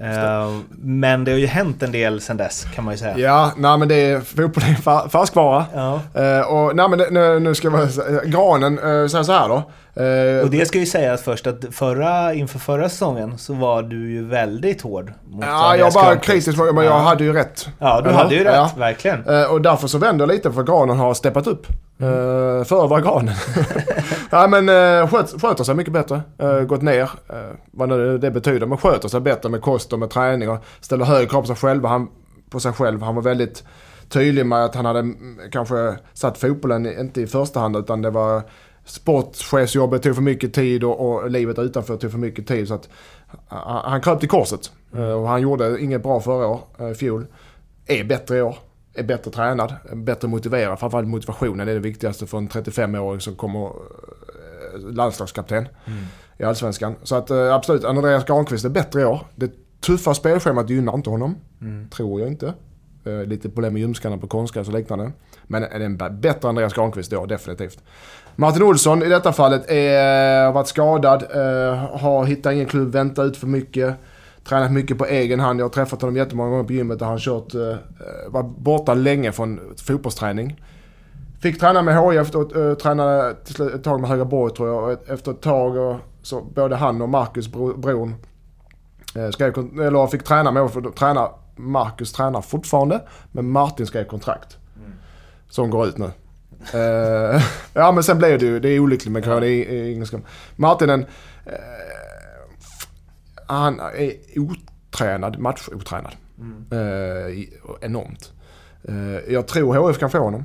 Uh, 0.00 0.58
men 0.70 1.24
det 1.24 1.30
har 1.30 1.38
ju 1.38 1.46
hänt 1.46 1.82
en 1.82 1.92
del 1.92 2.20
sen 2.20 2.36
dess 2.36 2.66
kan 2.74 2.84
man 2.84 2.94
ju 2.94 2.98
säga. 2.98 3.18
Ja, 3.18 3.52
nej 3.56 3.78
men 3.78 3.88
det 3.88 3.94
är 3.94 4.20
fotboll 4.20 4.64
är 4.64 5.08
färskvara. 5.08 5.64
Ja. 5.74 6.00
Uh, 6.16 6.52
och 6.52 6.76
nej 6.76 6.88
men 6.88 6.98
nu, 7.10 7.40
nu 7.40 7.54
ska 7.54 7.70
jag 7.70 7.90
säga, 7.90 8.24
granen, 8.24 8.78
uh, 8.78 9.08
säga 9.08 9.24
så 9.24 9.32
här 9.32 9.48
då. 9.48 9.62
Uh, 10.00 10.44
och 10.44 10.50
det 10.50 10.66
ska 10.66 10.78
ju 10.78 10.86
sägas 10.86 11.22
först 11.22 11.46
att 11.46 11.64
förra, 11.70 12.34
inför 12.34 12.58
förra 12.58 12.88
säsongen 12.88 13.38
så 13.38 13.54
var 13.54 13.82
du 13.82 14.12
ju 14.12 14.24
väldigt 14.24 14.82
hård. 14.82 15.12
Mot 15.28 15.44
ja, 15.44 15.76
jag 15.76 15.90
var 15.90 16.16
kritisk 16.16 16.58
men 16.74 16.84
jag 16.84 16.98
hade 16.98 17.24
ju 17.24 17.32
rätt. 17.32 17.68
Ja, 17.78 18.00
du 18.00 18.10
hade 18.10 18.34
ju 18.34 18.44
rätt, 18.44 18.54
ja. 18.54 18.70
verkligen. 18.76 19.24
och 19.50 19.62
därför 19.62 19.88
så 19.88 19.98
vänder 19.98 20.26
jag 20.26 20.34
lite 20.34 20.52
för 20.52 20.62
granen 20.62 20.98
har 20.98 21.14
steppat 21.14 21.46
upp. 21.46 21.66
Uh, 22.02 22.64
för 22.64 22.88
var 22.88 23.00
granen. 23.00 23.34
ja 24.30 24.46
men 24.46 24.68
uh, 24.68 25.08
sköt, 25.08 25.40
sköter 25.40 25.64
sig 25.64 25.74
mycket 25.74 25.92
bättre. 25.92 26.22
Uh, 26.42 26.60
gått 26.60 26.82
ner. 26.82 27.02
Uh, 27.02 27.10
vad 27.70 27.88
nu 27.88 28.18
det 28.18 28.30
betyder. 28.30 28.66
Men 28.66 28.78
sköter 28.78 29.08
sig 29.08 29.20
bättre 29.20 29.48
med 29.48 29.62
kost 29.62 29.92
och 29.92 29.98
med 29.98 30.10
träning. 30.10 30.50
Och 30.50 30.64
ställer 30.80 31.04
högre 31.04 31.26
krav 31.26 31.40
på 31.40 31.46
sig 31.46 31.56
själv. 31.56 31.84
Han, 31.84 32.08
på 32.50 32.60
sig 32.60 32.72
själv. 32.72 33.02
Han 33.02 33.14
var 33.14 33.22
väldigt 33.22 33.64
tydlig 34.08 34.46
med 34.46 34.64
att 34.64 34.74
han 34.74 34.84
hade 34.84 35.14
kanske 35.52 35.96
satt 36.12 36.38
fotbollen 36.38 37.00
inte 37.00 37.20
i 37.20 37.26
första 37.26 37.60
hand 37.60 37.76
utan 37.76 38.02
det 38.02 38.10
var 38.10 38.42
sportchefsjobbet 38.86 40.02
tog 40.02 40.14
för 40.14 40.22
mycket 40.22 40.54
tid 40.54 40.84
och, 40.84 41.00
och 41.00 41.30
livet 41.30 41.58
utanför 41.58 41.96
tog 41.96 42.10
för 42.10 42.18
mycket 42.18 42.46
tid. 42.46 42.68
Så 42.68 42.74
att, 42.74 42.88
han 43.48 44.00
kröp 44.00 44.20
till 44.20 44.28
korset. 44.28 44.70
Mm. 44.92 45.10
och 45.10 45.28
han 45.28 45.42
gjorde 45.42 45.80
inget 45.80 46.02
bra 46.02 46.20
förra 46.20 46.46
år, 46.46 46.60
uh, 46.80 46.92
fjol. 46.92 47.26
Är 47.86 48.04
bättre 48.04 48.38
i 48.38 48.42
år 48.42 48.56
är 48.96 49.02
bättre 49.02 49.30
tränad, 49.30 49.74
bättre 49.92 50.28
motiverad. 50.28 50.78
Framförallt 50.78 51.08
motivationen 51.08 51.68
är 51.68 51.74
det 51.74 51.80
viktigaste 51.80 52.26
för 52.26 52.38
en 52.38 52.48
35-åring 52.48 53.20
som 53.20 53.36
kommer 53.36 53.66
eh, 53.66 54.80
landslagskapten 54.92 55.68
mm. 55.84 56.04
i 56.38 56.44
Allsvenskan. 56.44 56.94
Så 57.02 57.16
att 57.16 57.30
eh, 57.30 57.54
absolut, 57.54 57.84
Andreas 57.84 58.24
Granqvist 58.24 58.64
är 58.64 58.68
bättre 58.68 59.00
i 59.00 59.04
år. 59.04 59.26
Det 59.34 59.50
tuffa 59.80 60.14
spelschemat 60.14 60.70
gynnar 60.70 60.94
inte 60.94 61.10
honom. 61.10 61.36
Mm. 61.60 61.88
Tror 61.88 62.20
jag 62.20 62.28
inte. 62.28 62.54
Eh, 63.06 63.24
lite 63.24 63.48
problem 63.48 63.72
med 63.72 63.80
ljumskarna 63.80 64.18
på 64.18 64.26
konstgräs 64.26 64.68
och 64.68 64.74
liknande. 64.74 65.12
Men 65.46 65.62
är 65.62 65.80
en 65.80 65.96
bättre 65.96 66.48
Andreas 66.48 66.74
Granqvist 66.74 67.10
då, 67.10 67.26
definitivt. 67.26 67.82
Martin 68.36 68.62
Olsson 68.62 69.02
i 69.02 69.08
detta 69.08 69.32
fallet 69.32 69.70
är, 69.70 70.44
har 70.44 70.52
varit 70.52 70.68
skadad, 70.68 71.22
eh, 71.22 71.74
har 72.00 72.24
hittat 72.24 72.52
ingen 72.52 72.66
klubb, 72.66 72.92
väntat 72.92 73.26
ut 73.26 73.36
för 73.36 73.46
mycket 73.46 73.96
tränat 74.48 74.72
mycket 74.72 74.98
på 74.98 75.06
egen 75.06 75.40
hand. 75.40 75.60
Jag 75.60 75.64
har 75.64 75.70
träffat 75.70 76.00
honom 76.02 76.16
jättemånga 76.16 76.50
gånger 76.50 76.64
på 76.64 76.72
gymmet 76.72 77.00
och 77.00 77.06
han 77.06 77.18
kört, 77.18 77.54
eh, 77.54 77.60
eh 77.60 77.76
var 78.28 78.42
borta 78.42 78.94
länge 78.94 79.32
från 79.32 79.60
fotbollsträning. 79.86 80.62
Fick 81.42 81.60
träna 81.60 81.82
med 81.82 81.94
HIF 81.94 82.34
och 82.34 82.56
uh, 82.56 82.70
eh, 82.70 82.74
tränade 82.74 83.34
till 83.44 83.54
slut 83.54 83.74
ett 83.74 83.84
tag 83.84 84.00
med 84.00 84.10
Högaborg 84.10 84.54
tror 84.54 84.68
jag. 84.68 84.84
Och 84.84 85.10
efter 85.10 85.30
ett 85.30 85.40
tag 85.40 85.76
och, 85.76 85.96
så 86.22 86.40
både 86.40 86.76
han 86.76 87.02
och 87.02 87.08
Marcus, 87.08 87.48
bro, 87.48 87.76
bron, 87.76 88.14
skrev, 89.32 89.58
eller 89.80 90.06
fick 90.06 90.22
träna 90.22 90.50
med 90.50 90.70
för 90.70 90.80
träna, 90.80 91.28
Marcus 91.56 92.12
tränar 92.12 92.40
fortfarande, 92.40 93.02
men 93.32 93.50
Martin 93.50 93.86
skrev 93.86 94.04
kontrakt. 94.04 94.58
Mm. 94.76 94.92
Som 95.48 95.70
går 95.70 95.86
ut 95.86 95.98
nu. 95.98 96.10
uh, 96.74 97.42
ja 97.72 97.92
men 97.92 98.02
sen 98.02 98.18
blev 98.18 98.38
det 98.38 98.46
ju, 98.46 98.60
det 98.60 98.68
är 98.68 98.78
olyckligt 98.78 99.12
med 99.12 99.24
corona, 99.24 99.40
det 99.40 99.48
är 99.48 99.90
ingen 99.92 100.06
skam. 100.06 100.22
Martin 100.56 100.90
en, 100.90 101.06
han 103.46 103.80
är 103.80 104.12
otränad, 104.36 105.38
matchotränad. 105.38 106.12
Mm. 106.38 106.66
Eh, 106.70 107.44
enormt. 107.80 108.32
Eh, 108.82 109.32
jag 109.32 109.46
tror 109.46 109.74
HF 109.74 109.98
kan 109.98 110.10
få 110.10 110.18
honom. 110.18 110.44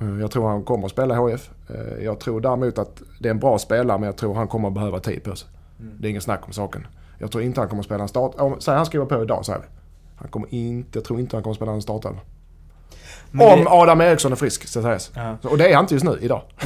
Eh, 0.00 0.20
jag 0.20 0.30
tror 0.30 0.48
han 0.48 0.64
kommer 0.64 0.86
att 0.86 0.90
spela 0.92 1.14
HF. 1.14 1.50
Eh, 1.68 2.04
jag 2.04 2.20
tror 2.20 2.40
däremot 2.40 2.78
att 2.78 3.02
det 3.20 3.28
är 3.28 3.30
en 3.30 3.38
bra 3.38 3.58
spelare 3.58 3.98
men 3.98 4.06
jag 4.06 4.16
tror 4.16 4.34
han 4.34 4.48
kommer 4.48 4.68
att 4.68 4.74
behöva 4.74 5.00
tid 5.00 5.24
på 5.24 5.36
sig. 5.36 5.48
Mm. 5.80 5.96
Det 6.00 6.08
är 6.08 6.10
ingen 6.10 6.22
snack 6.22 6.46
om 6.46 6.52
saken. 6.52 6.86
Jag 7.18 7.30
tror 7.30 7.44
inte 7.44 7.60
han 7.60 7.68
kommer 7.68 7.80
att 7.80 7.86
spela 7.86 8.02
en 8.02 8.08
start... 8.08 8.34
Säg 8.58 8.74
han 8.74 8.86
skriver 8.86 9.06
på 9.06 9.22
idag 9.22 9.46
säger 9.46 9.58
vi. 9.58 9.66
Han 10.16 10.28
kommer 10.28 10.54
inte, 10.54 10.98
jag 10.98 11.04
tror 11.04 11.20
inte 11.20 11.36
han 11.36 11.42
kommer 11.42 11.54
spela 11.54 11.72
en 11.72 11.82
startelva. 11.82 12.20
Om 13.32 13.38
det... 13.38 13.70
Adam 13.70 14.00
Eriksson 14.00 14.32
är 14.32 14.36
frisk, 14.36 14.68
ska 14.68 14.82
sägas. 14.82 15.12
Ja. 15.14 15.36
Och 15.42 15.58
det 15.58 15.70
är 15.70 15.74
han 15.74 15.84
inte 15.84 15.94
just 15.94 16.06
nu, 16.06 16.18
idag. 16.20 16.42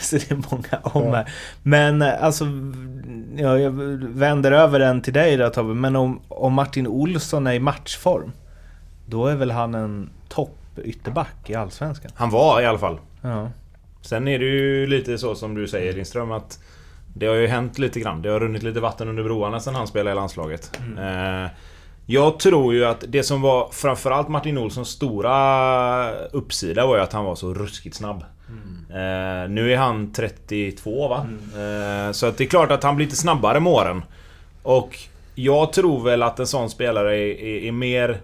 så 0.00 0.16
det 0.16 0.30
är 0.30 0.50
många 0.50 0.80
om 0.82 1.14
här. 1.14 1.32
Men 1.62 2.02
alltså, 2.02 2.44
ja, 3.36 3.58
jag 3.58 3.70
vänder 4.00 4.52
över 4.52 4.78
den 4.78 5.02
till 5.02 5.12
dig 5.12 5.36
då 5.36 5.50
Tobbe. 5.50 5.74
Men 5.74 5.96
om, 5.96 6.20
om 6.28 6.52
Martin 6.52 6.86
Olsson 6.86 7.46
är 7.46 7.52
i 7.52 7.60
matchform, 7.60 8.32
då 9.06 9.26
är 9.26 9.34
väl 9.34 9.50
han 9.50 9.74
en 9.74 10.10
topp 10.28 10.58
ytterback 10.84 11.50
i 11.50 11.54
Allsvenskan? 11.54 12.10
Han 12.14 12.30
var 12.30 12.60
i 12.60 12.66
alla 12.66 12.78
fall. 12.78 12.98
Ja. 13.22 13.50
Sen 14.00 14.28
är 14.28 14.38
det 14.38 14.44
ju 14.44 14.86
lite 14.86 15.18
så 15.18 15.34
som 15.34 15.54
du 15.54 15.68
säger 15.68 15.92
Lindström 15.92 16.32
att 16.32 16.58
det 17.18 17.26
har 17.26 17.34
ju 17.34 17.46
hänt 17.46 17.78
lite 17.78 18.00
grann. 18.00 18.22
Det 18.22 18.28
har 18.28 18.40
runnit 18.40 18.62
lite 18.62 18.80
vatten 18.80 19.08
under 19.08 19.22
broarna 19.22 19.60
sen 19.60 19.74
han 19.74 19.86
spelade 19.86 20.10
i 20.10 20.14
landslaget. 20.14 20.80
Mm. 20.86 21.44
Eh, 21.44 21.50
jag 22.06 22.38
tror 22.38 22.74
ju 22.74 22.84
att 22.84 23.04
det 23.08 23.22
som 23.22 23.42
var 23.42 23.68
framförallt 23.72 24.28
Martin 24.28 24.58
Olssons 24.58 24.88
stora 24.88 26.12
uppsida 26.12 26.86
var 26.86 26.96
ju 26.96 27.02
att 27.02 27.12
han 27.12 27.24
var 27.24 27.34
så 27.34 27.54
ruskigt 27.54 27.96
snabb. 27.96 28.24
Mm. 28.48 28.90
Eh, 28.90 29.50
nu 29.50 29.72
är 29.72 29.76
han 29.76 30.12
32 30.12 31.08
va? 31.08 31.26
Mm. 31.54 32.06
Eh, 32.08 32.12
så 32.12 32.26
att 32.26 32.38
det 32.38 32.44
är 32.44 32.48
klart 32.48 32.70
att 32.70 32.82
han 32.82 32.96
blir 32.96 33.06
lite 33.06 33.16
snabbare 33.16 33.60
med 33.60 33.72
åren. 33.72 34.02
Och 34.62 34.98
jag 35.34 35.72
tror 35.72 36.04
väl 36.04 36.22
att 36.22 36.40
en 36.40 36.46
sån 36.46 36.70
spelare 36.70 37.16
är, 37.16 37.40
är, 37.40 37.64
är 37.64 37.72
mer... 37.72 38.20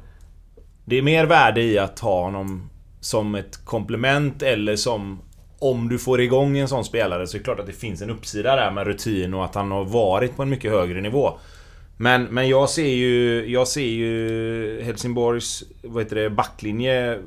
Det 0.85 0.97
är 0.97 1.03
mer 1.03 1.25
värde 1.25 1.63
i 1.63 1.79
att 1.79 1.99
ha 1.99 2.23
honom 2.23 2.71
som 3.01 3.35
ett 3.35 3.65
komplement 3.65 4.43
eller 4.43 4.77
som 4.77 5.21
om 5.63 5.89
du 5.89 5.99
får 5.99 6.21
igång 6.21 6.59
en 6.59 6.69
sån 6.69 6.85
spelare 6.85 7.27
så 7.27 7.37
är 7.37 7.39
det 7.39 7.45
klart 7.45 7.61
att 7.61 7.67
det 7.67 7.73
finns 7.73 8.03
en 8.03 8.11
uppsida 8.11 8.57
där 8.57 8.71
med 8.71 8.87
rutin 8.87 9.35
och 9.35 9.45
att 9.45 9.55
han 9.55 9.71
har 9.71 9.85
varit 9.85 10.37
på 10.37 10.43
en 10.43 10.49
mycket 10.49 10.71
högre 10.71 11.01
nivå. 11.01 11.39
Men, 11.97 12.25
men 12.25 12.49
jag 12.49 12.71
ser 12.71 12.89
ju... 12.89 13.45
Jag 13.53 13.69
ser 13.69 13.87
ju 13.87 14.83
Helsingborgs 14.83 15.65
vad 15.83 16.03
heter 16.03 16.17
det, 16.17 16.31
backlinje... 16.31 17.19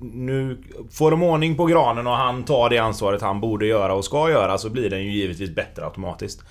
Nu 0.00 0.58
får 0.90 1.10
de 1.10 1.22
ordning 1.22 1.56
på 1.56 1.66
granen 1.66 2.06
och 2.06 2.12
han 2.12 2.44
tar 2.44 2.70
det 2.70 2.78
ansvaret 2.78 3.22
han 3.22 3.40
borde 3.40 3.66
göra 3.66 3.94
och 3.94 4.04
ska 4.04 4.30
göra 4.30 4.58
så 4.58 4.70
blir 4.70 4.90
den 4.90 5.04
ju 5.04 5.12
givetvis 5.12 5.54
bättre 5.54 5.84
automatiskt. 5.84 6.42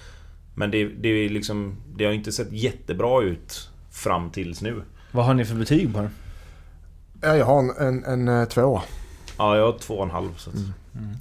Men 0.55 0.71
det, 0.71 0.85
det, 0.85 1.09
är 1.09 1.29
liksom, 1.29 1.75
det 1.95 2.05
har 2.05 2.11
inte 2.11 2.31
sett 2.31 2.51
jättebra 2.51 3.23
ut 3.23 3.69
fram 3.91 4.29
tills 4.29 4.61
nu. 4.61 4.81
Vad 5.11 5.25
har 5.25 5.33
ni 5.33 5.45
för 5.45 5.55
betyg 5.55 5.93
på 5.93 5.99
den? 5.99 6.09
Ja, 7.21 7.35
jag 7.35 7.45
har 7.45 7.59
en, 7.59 7.69
en, 7.69 8.03
en, 8.03 8.27
eh, 8.27 8.47
tvåa. 8.47 8.81
Ja, 9.37 9.57
jag 9.57 9.65
har 9.65 9.77
två 9.79 9.93
och 9.93 10.03
en 10.03 10.11
halv. 10.11 10.37
Så 10.37 10.49
att... 10.49 10.55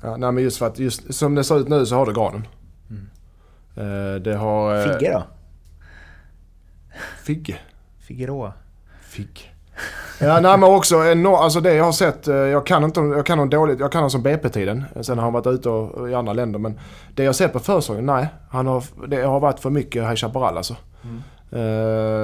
Ja, 0.02 0.16
nej, 0.16 0.32
men 0.32 0.44
just 0.44 0.56
för 0.58 0.66
att 0.66 0.78
just, 0.78 1.14
som 1.14 1.34
det 1.34 1.44
ser 1.44 1.58
ut 1.58 1.68
nu 1.68 1.86
så 1.86 1.94
har 1.96 2.06
det 2.06 2.12
granen. 2.12 2.46
Eh, 3.76 4.20
det 4.22 4.36
har... 4.36 4.76
eh, 4.76 4.84
Figge 4.84 5.12
då? 5.12 5.22
Figge. 7.24 7.58
Figueroa? 8.00 8.52
Figge. 9.02 9.40
Ja, 10.20 10.40
nej 10.40 10.58
men 10.58 10.62
också 10.64 10.96
en, 10.96 11.26
alltså 11.26 11.60
det 11.60 11.74
jag 11.74 11.84
har 11.84 11.92
sett, 11.92 12.28
eh, 12.28 12.34
jag 12.34 12.66
kan 12.66 12.84
inte, 12.84 13.00
jag 13.00 13.26
kan 13.26 13.50
dåligt, 13.50 13.80
jag 13.80 13.92
kan 13.92 13.98
honom 13.98 14.10
som 14.10 14.22
BP-tiden. 14.22 14.84
Sen 15.02 15.18
har 15.18 15.24
han 15.24 15.32
varit 15.32 15.46
ute 15.46 15.68
och, 15.68 16.10
i 16.10 16.14
andra 16.14 16.32
länder 16.32 16.58
men 16.58 16.80
det 17.14 17.24
jag 17.24 17.34
sett 17.34 17.52
på 17.52 17.58
försäsongen, 17.58 18.06
nej. 18.06 18.26
Han 18.50 18.66
har, 18.66 18.84
det 19.08 19.22
har 19.22 19.40
varit 19.40 19.60
för 19.60 19.70
mycket 19.70 20.02
High 20.02 20.14
Chaparral 20.14 20.56
alltså. 20.56 20.76
Eh, 21.02 21.08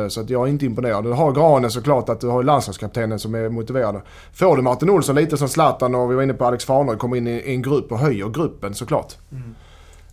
så 0.08 0.20
att 0.20 0.30
jag 0.30 0.46
är 0.46 0.50
inte 0.50 0.66
imponerad. 0.66 1.04
Du 1.04 1.12
har 1.12 1.32
Granen 1.32 1.70
såklart 1.70 2.08
att 2.08 2.20
du 2.20 2.28
har 2.28 2.42
landslagskaptenen 2.42 3.18
som 3.18 3.34
är 3.34 3.48
motiverad. 3.48 4.00
Får 4.32 4.56
du 4.56 4.62
Martin 4.62 4.90
Olsson 4.90 5.16
lite 5.16 5.36
som 5.36 5.48
Zlatan 5.48 5.94
och 5.94 6.10
vi 6.10 6.14
var 6.14 6.22
inne 6.22 6.34
på 6.34 6.44
Alex 6.44 6.64
Farner 6.64 6.96
kommer 6.96 7.16
in 7.16 7.26
i, 7.26 7.42
en 7.46 7.62
grupp 7.62 7.92
och 7.92 7.98
höjer 7.98 8.28
gruppen 8.28 8.74
såklart. 8.74 9.16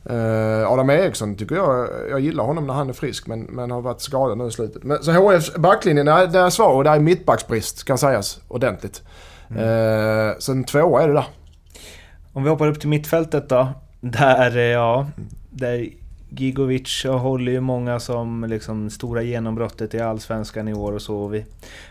Eh, 0.10 0.72
Adam 0.72 0.90
Eriksson 0.90 1.36
tycker 1.36 1.56
jag, 1.56 1.90
jag 2.10 2.20
gillar 2.20 2.44
honom 2.44 2.68
när 2.68 2.74
han 2.74 2.90
är 2.90 2.94
frisk 2.94 3.28
men, 3.28 3.42
men 3.42 3.72
har 3.72 3.82
varit 3.82 4.02
skadad 4.02 4.38
nu 4.38 4.48
i 4.48 4.52
slutet. 4.52 4.84
Men, 4.84 5.04
så 5.04 5.12
HFs 5.12 5.56
backlinje, 5.56 6.04
där, 6.04 6.28
där 6.28 6.46
är 6.46 6.50
svag 6.50 6.78
och 6.78 6.84
där 6.84 6.96
är 6.96 7.00
mittbacksbrist 7.00 7.84
kan 7.84 7.98
sägas 7.98 8.40
ordentligt. 8.48 9.04
Mm. 9.50 10.36
så 10.40 10.52
en 10.52 10.64
tvåa 10.64 11.04
är 11.04 11.08
det 11.08 11.14
där. 11.14 11.26
Om 12.34 12.44
vi 12.44 12.50
hoppar 12.50 12.68
upp 12.68 12.80
till 12.80 12.90
mittfältet 12.90 13.50
då. 13.50 13.68
Där, 14.02 14.58
eh, 14.58 14.64
ja, 14.64 15.08
där 15.50 15.90
Gigovic 16.40 17.06
håller 17.06 17.52
ju 17.52 17.60
många 17.62 18.00
som 18.00 18.46
liksom 18.50 18.90
stora 18.90 19.22
genombrottet 19.22 19.94
i 19.94 20.00
Allsvenskan 20.00 20.68
i 20.68 20.74
år 20.74 20.92
och 20.92 21.02
så. 21.02 21.28
Vi 21.28 21.46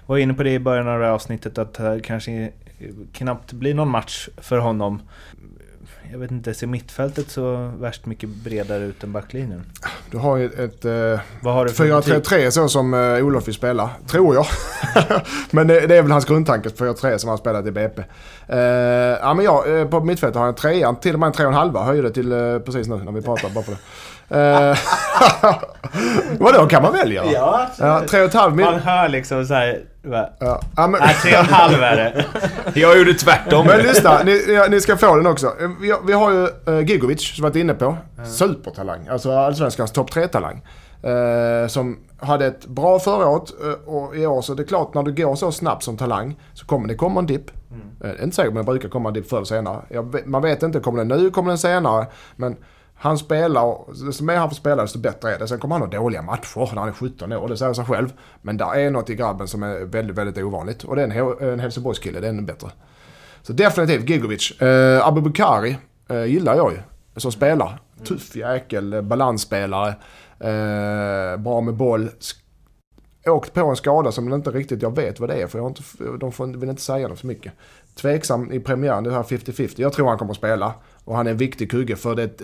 var 0.07 0.19
inne 0.19 0.35
på 0.35 0.43
det 0.43 0.51
i 0.51 0.59
början 0.59 0.89
av 0.89 0.99
det 0.99 1.05
här 1.07 1.13
avsnittet 1.13 1.59
att 1.59 1.75
det 1.75 2.01
kanske 2.05 2.51
knappt 3.13 3.53
blir 3.53 3.75
någon 3.75 3.89
match 3.89 4.29
för 4.37 4.59
honom. 4.59 5.03
Jag 6.13 6.19
vet 6.19 6.31
inte, 6.31 6.55
ser 6.55 6.67
mittfältet 6.67 7.31
så 7.31 7.73
värst 7.81 8.07
mycket 8.07 8.29
bredare 8.29 8.85
ut 8.85 9.05
än 9.05 9.13
backlinjen? 9.13 9.63
Du 10.11 10.19
har 10.19 10.37
ju 10.37 10.47
ett... 10.47 10.85
Eh, 10.85 11.21
Vad 11.43 11.55
har 11.55 11.65
du 11.65 11.73
för 11.73 11.97
betyg? 11.97 12.15
4-3-3 12.15 12.51
så 12.51 12.69
som 12.69 12.95
eh, 12.95 13.27
Olof 13.27 13.49
vill 13.49 13.55
spela, 13.55 13.91
tror 14.07 14.35
jag. 14.35 14.47
men 15.51 15.67
det, 15.67 15.87
det 15.87 15.97
är 15.97 16.03
väl 16.03 16.11
hans 16.11 16.25
grundtanke, 16.25 16.69
4-3 16.69 17.19
som 17.19 17.29
han 17.29 17.39
spelat 17.39 17.67
i 17.67 17.71
BP. 17.71 18.03
Eh, 18.49 18.59
ja 18.59 19.35
men 19.35 19.45
jag, 19.45 19.81
eh, 19.81 19.89
på 19.89 20.01
mittfältet 20.01 20.37
har 20.37 20.45
jag 20.45 20.53
en 20.53 20.61
trea, 20.61 20.95
till 20.95 21.15
och 21.15 21.21
med 21.21 21.27
en 21.27 21.33
tre 21.33 21.45
och 21.45 21.53
en 21.53 21.59
halva. 21.59 21.85
Höjde 21.85 22.11
till 22.11 22.33
eh, 22.33 22.59
precis 22.59 22.87
nu 22.87 22.97
när 22.97 23.13
vi 23.13 23.23
pratar 23.23 23.51
bara 23.51 23.65
för 23.65 23.73
det. 23.73 23.79
Eh, 24.29 24.79
Vadå, 26.39 26.67
kan 26.67 26.83
man 26.83 26.93
välja? 26.93 27.25
Ja, 27.33 27.67
Ja, 27.79 28.03
tre 28.09 28.21
och 28.21 28.27
ett 28.27 28.35
halvt 28.35 28.55
Man 28.61 28.73
mil. 28.75 28.83
hör 28.83 29.09
liksom 29.09 29.47
såhär... 29.47 29.81
va? 30.03 30.29
Ja, 30.41 30.61
ja, 30.77 30.87
men, 30.87 31.01
Nej, 31.01 31.15
tre 31.23 31.33
och 31.33 31.39
en 31.45 31.47
halv 31.55 31.83
är 31.83 31.97
det. 31.97 32.25
Jag 32.81 32.99
gjorde 32.99 33.15
tvärtom. 33.15 33.67
men 33.67 33.79
lyssna, 33.83 34.19
ni, 34.25 34.45
ni- 34.49 34.69
ni 34.71 34.81
ska 34.81 34.97
få 34.97 35.17
den 35.17 35.27
också. 35.27 35.47
Eh, 35.47 35.71
Vi 35.81 35.91
har, 35.91 36.01
vi 36.07 36.13
har 36.13 36.31
ju 36.33 36.49
uh, 36.73 36.81
Gigovic 36.91 37.21
som 37.37 37.43
vi 37.43 37.49
varit 37.49 37.57
inne 37.57 37.75
på. 37.75 37.97
Supertalang, 38.27 39.09
alltså 39.11 39.33
allsvenskans 39.33 39.93
topp 39.93 40.11
3-talang. 40.11 40.63
Eh, 41.03 41.69
som 41.69 41.99
hade 42.21 42.47
ett 42.47 42.67
bra 42.67 42.99
förra 42.99 43.27
året 43.29 43.51
eh, 43.65 43.89
och 43.95 44.17
i 44.17 44.27
år 44.27 44.43
så 44.43 44.53
är 44.53 44.57
det 44.57 44.65
klart 44.65 44.95
när 44.95 45.03
du 45.03 45.13
går 45.15 45.35
så 45.35 45.53
snabbt 45.53 45.83
som 45.83 45.97
talang 45.97 46.41
så 46.55 46.67
kommer 46.67 46.89
det 46.89 46.95
komma 46.95 47.21
en 47.21 47.27
dipp. 47.27 47.51
Eh, 47.51 47.57
det 47.99 48.09
är 48.09 48.23
inte 48.25 48.37
säkert 48.37 48.53
men 48.53 48.65
det 48.67 48.73
brukar 48.73 48.89
komma 48.89 49.09
en 49.09 49.15
dipp 49.15 49.29
förr 49.29 49.37
eller 49.37 49.45
senare. 49.47 49.83
Jag, 49.89 50.27
man 50.27 50.43
vet 50.43 50.63
inte, 50.63 50.81
kommer 50.81 51.05
den 51.05 51.09
nu, 51.23 51.31
kommer 51.31 51.49
den 51.49 51.59
senare? 51.59 52.07
Men 52.37 52.57
han 52.97 53.19
spelar, 53.19 54.05
desto 54.07 54.25
mer 54.25 54.37
han 54.37 54.49
får 54.49 54.57
spela 54.57 54.83
desto 54.83 54.99
bättre 54.99 55.35
är 55.35 55.39
det. 55.39 55.49
Sen 55.49 55.59
kommer 55.59 55.75
han 55.75 55.83
ha 55.83 55.99
dåliga 55.99 56.23
matcher 56.23 56.75
när 56.75 56.81
han 56.81 56.89
är 56.89 56.93
17 56.93 57.33
år, 57.33 57.49
det 57.49 57.57
säger 57.57 57.73
sig 57.73 57.85
själv. 57.85 58.13
Men 58.43 58.57
där 58.57 58.77
är 58.77 58.91
något 58.91 59.11
i 59.11 59.15
grabben 59.15 59.49
som 59.49 59.63
är 59.63 59.85
väldigt, 59.85 60.17
väldigt 60.17 60.45
ovanligt. 60.45 60.85
Och 60.85 60.97
det 60.97 61.03
är 61.03 61.09
en, 61.09 61.49
en 61.49 61.61
Helsingborgskille, 61.61 62.21
det 62.21 62.27
är 62.27 62.31
ännu 62.31 62.43
bättre. 62.43 62.71
Så 63.43 63.53
definitivt 63.53 64.09
Gigovic. 64.09 64.61
Eh, 64.61 65.07
Abubakari 65.07 65.77
eh, 66.09 66.25
gillar 66.25 66.57
jag 66.57 66.73
ju. 66.73 66.79
Som 67.17 67.33
spelar. 67.33 67.81
Tuff 68.05 68.37
jäkel, 68.37 68.93
eh, 68.93 69.03
balansspelare. 69.03 69.89
Eh, 70.39 71.37
bra 71.37 71.61
med 71.61 71.75
boll. 71.75 72.11
Åkt 73.27 73.55
på 73.55 73.67
en 73.67 73.77
skada 73.77 74.13
som 74.13 74.33
inte 74.33 74.51
riktigt 74.51 74.83
jag 74.83 74.97
vet 74.97 75.21
vad 75.21 75.29
det 75.29 75.35
är 75.35 75.47
för 75.47 75.59
jag 75.59 75.65
har 75.65 75.69
inte, 75.69 75.83
de 76.21 76.33
får, 76.33 76.47
vill 76.47 76.69
inte 76.69 76.83
säga 76.83 77.09
något 77.09 77.21
för 77.21 77.27
mycket. 77.27 77.53
Tveksam 77.95 78.53
i 78.53 78.61
premiären, 78.61 79.05
det 79.05 79.13
här 79.13 79.23
50-50. 79.23 79.75
Jag 79.77 79.93
tror 79.93 80.09
han 80.09 80.19
kommer 80.19 80.31
att 80.31 80.37
spela. 80.37 80.75
Och 81.05 81.17
han 81.17 81.27
är 81.27 81.31
en 81.31 81.37
viktig 81.37 81.71
kugge 81.71 81.97
för 81.97 82.15
det, 82.15 82.43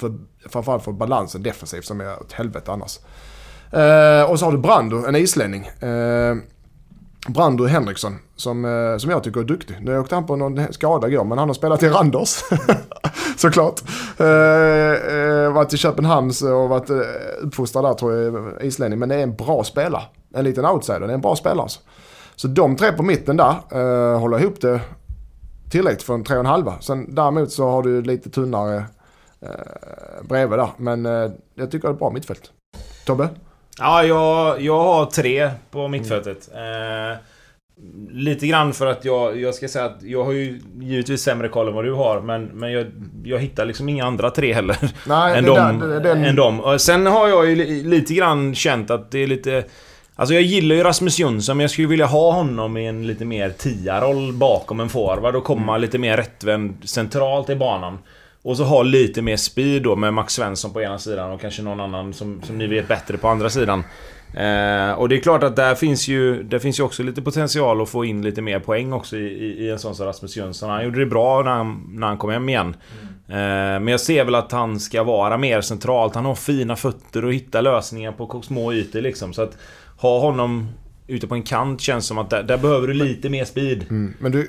för, 0.00 0.14
framförallt 0.48 0.84
för 0.84 0.92
balansen 0.92 1.42
defensivt 1.42 1.84
som 1.84 2.00
är 2.00 2.20
åt 2.20 2.32
helvete 2.32 2.72
annars. 2.72 2.98
Eh, 3.72 4.30
och 4.30 4.38
så 4.38 4.44
har 4.44 4.52
du 4.52 4.58
Brando, 4.58 5.06
en 5.06 5.16
islänning. 5.16 5.64
Eh, 5.66 6.36
Brando 7.28 7.66
Henriksson 7.66 8.18
som, 8.36 8.64
eh, 8.64 8.96
som 8.96 9.10
jag 9.10 9.24
tycker 9.24 9.40
är 9.40 9.44
duktig. 9.44 9.78
Nu 9.80 9.98
åkte 9.98 10.14
han 10.14 10.26
på 10.26 10.36
någon 10.36 10.72
skada 10.72 11.08
igår 11.08 11.24
men 11.24 11.38
han 11.38 11.48
har 11.48 11.54
spelat 11.54 11.82
i 11.82 11.88
Randers. 11.88 12.42
Såklart. 13.36 13.80
Eh, 14.18 14.26
eh, 14.26 15.52
varit 15.52 15.74
i 15.74 15.76
Köpenhamns 15.76 16.42
och 16.42 16.68
varit 16.68 16.90
eh, 16.90 16.96
uppfostrad 17.42 17.84
där 17.84 17.94
tror 17.94 18.14
jag, 18.14 18.62
islänning. 18.62 18.98
Men 18.98 19.08
det 19.08 19.14
är 19.14 19.22
en 19.22 19.34
bra 19.34 19.64
spelare. 19.64 20.02
En 20.34 20.44
liten 20.44 20.64
outsider, 20.64 21.00
det 21.00 21.06
är 21.06 21.14
en 21.14 21.20
bra 21.20 21.36
spelare 21.36 21.62
alltså. 21.62 21.80
Så 22.36 22.48
de 22.48 22.76
tre 22.76 22.92
på 22.92 23.02
mitten 23.02 23.36
där 23.36 23.54
eh, 23.70 24.18
håller 24.18 24.40
ihop 24.40 24.60
det 24.60 24.80
tillräckligt 25.70 26.02
för 26.02 26.14
en 26.14 26.24
tre 26.24 26.36
och 26.36 26.40
en 26.40 26.46
halva. 26.46 26.74
Sen 26.80 27.14
däremot 27.14 27.52
så 27.52 27.70
har 27.70 27.82
du 27.82 28.02
lite 28.02 28.30
tunnare 28.30 28.84
eh, 29.42 30.24
bredvid 30.28 30.58
där. 30.58 30.68
Men 30.76 31.06
eh, 31.06 31.30
jag 31.54 31.70
tycker 31.70 31.88
det 31.88 31.90
är 31.90 31.92
ett 31.92 31.98
bra 31.98 32.10
mittfält. 32.10 32.50
Tobbe? 33.06 33.28
Ja, 33.78 34.04
jag, 34.04 34.60
jag 34.60 34.78
har 34.84 35.06
tre 35.06 35.50
på 35.70 35.88
mittfältet. 35.88 36.48
Eh, 36.54 37.18
lite 38.10 38.46
grann 38.46 38.72
för 38.72 38.86
att 38.86 39.04
jag, 39.04 39.40
jag 39.40 39.54
ska 39.54 39.68
säga 39.68 39.84
att 39.84 40.02
jag 40.02 40.24
har 40.24 40.32
ju 40.32 40.60
givetvis 40.80 41.22
sämre 41.22 41.48
koll 41.48 41.68
än 41.68 41.74
vad 41.74 41.84
du 41.84 41.92
har. 41.92 42.20
Men, 42.20 42.44
men 42.44 42.72
jag, 42.72 42.86
jag 43.24 43.38
hittar 43.38 43.64
liksom 43.64 43.88
inga 43.88 44.04
andra 44.06 44.30
tre 44.30 44.52
heller. 44.52 44.76
Nej, 45.06 45.38
än, 45.38 45.44
dem, 45.44 45.78
där- 45.80 46.00
den- 46.00 46.24
än 46.24 46.36
dem. 46.36 46.78
Sen 46.78 47.06
har 47.06 47.28
jag 47.28 47.46
ju 47.50 47.56
li- 47.56 47.82
lite 47.82 48.14
grann 48.14 48.54
känt 48.54 48.90
att 48.90 49.10
det 49.10 49.18
är 49.18 49.26
lite... 49.26 49.64
Alltså 50.16 50.34
jag 50.34 50.42
gillar 50.42 50.76
ju 50.76 50.82
Rasmus 50.82 51.18
Jönsson 51.18 51.56
men 51.56 51.64
jag 51.64 51.70
skulle 51.70 51.88
vilja 51.88 52.06
ha 52.06 52.32
honom 52.32 52.76
i 52.76 52.86
en 52.86 53.06
lite 53.06 53.24
mer 53.24 53.50
tia-roll 53.50 54.32
bakom 54.32 54.80
en 54.80 54.88
forward 54.88 55.36
och 55.36 55.44
komma 55.44 55.76
lite 55.78 55.98
mer 55.98 56.16
rättvänd 56.16 56.88
centralt 56.88 57.50
i 57.50 57.56
banan. 57.56 57.98
Och 58.42 58.56
så 58.56 58.64
ha 58.64 58.82
lite 58.82 59.22
mer 59.22 59.36
speed 59.36 59.82
då 59.82 59.96
med 59.96 60.14
Max 60.14 60.34
Svensson 60.34 60.72
på 60.72 60.82
ena 60.82 60.98
sidan 60.98 61.30
och 61.30 61.40
kanske 61.40 61.62
någon 61.62 61.80
annan 61.80 62.12
som, 62.12 62.42
som 62.42 62.58
ni 62.58 62.66
vet 62.66 62.88
bättre 62.88 63.16
på 63.18 63.28
andra 63.28 63.50
sidan. 63.50 63.84
Eh, 64.34 64.92
och 64.92 65.08
det 65.08 65.16
är 65.16 65.20
klart 65.20 65.42
att 65.42 65.56
där 65.56 65.74
finns 65.74 66.08
ju 66.08 66.42
där 66.42 66.58
finns 66.58 66.78
ju 66.80 66.82
också 66.82 67.02
lite 67.02 67.22
potential 67.22 67.80
att 67.82 67.88
få 67.88 68.04
in 68.04 68.22
lite 68.22 68.42
mer 68.42 68.60
poäng 68.60 68.92
också 68.92 69.16
i, 69.16 69.20
i, 69.20 69.64
i 69.66 69.70
en 69.70 69.78
sån 69.78 69.94
som 69.94 70.06
Rasmus 70.06 70.36
Jönsson. 70.36 70.70
Han 70.70 70.84
gjorde 70.84 70.98
det 70.98 71.06
bra 71.06 71.42
när 71.42 71.50
han, 71.50 71.86
när 71.90 72.06
han 72.06 72.18
kom 72.18 72.30
hem 72.30 72.48
igen. 72.48 72.76
Eh, 73.28 73.34
men 73.36 73.88
jag 73.88 74.00
ser 74.00 74.24
väl 74.24 74.34
att 74.34 74.52
han 74.52 74.80
ska 74.80 75.02
vara 75.02 75.38
mer 75.38 75.60
centralt. 75.60 76.14
Han 76.14 76.24
har 76.24 76.34
fina 76.34 76.76
fötter 76.76 77.24
och 77.24 77.34
hittar 77.34 77.62
lösningar 77.62 78.12
på 78.12 78.42
små 78.42 78.72
ytor 78.72 79.00
liksom. 79.00 79.32
Så 79.32 79.42
att 79.42 79.56
ha 79.96 80.20
honom 80.20 80.68
ute 81.06 81.26
på 81.26 81.34
en 81.34 81.42
kant 81.42 81.80
känns 81.80 82.06
som 82.06 82.18
att 82.18 82.30
där, 82.30 82.42
där 82.42 82.56
behöver 82.58 82.86
du 82.88 82.94
lite 82.94 83.28
mer 83.28 83.44
speed. 83.44 83.82
Mm, 83.90 84.14
men 84.20 84.32
du, 84.32 84.48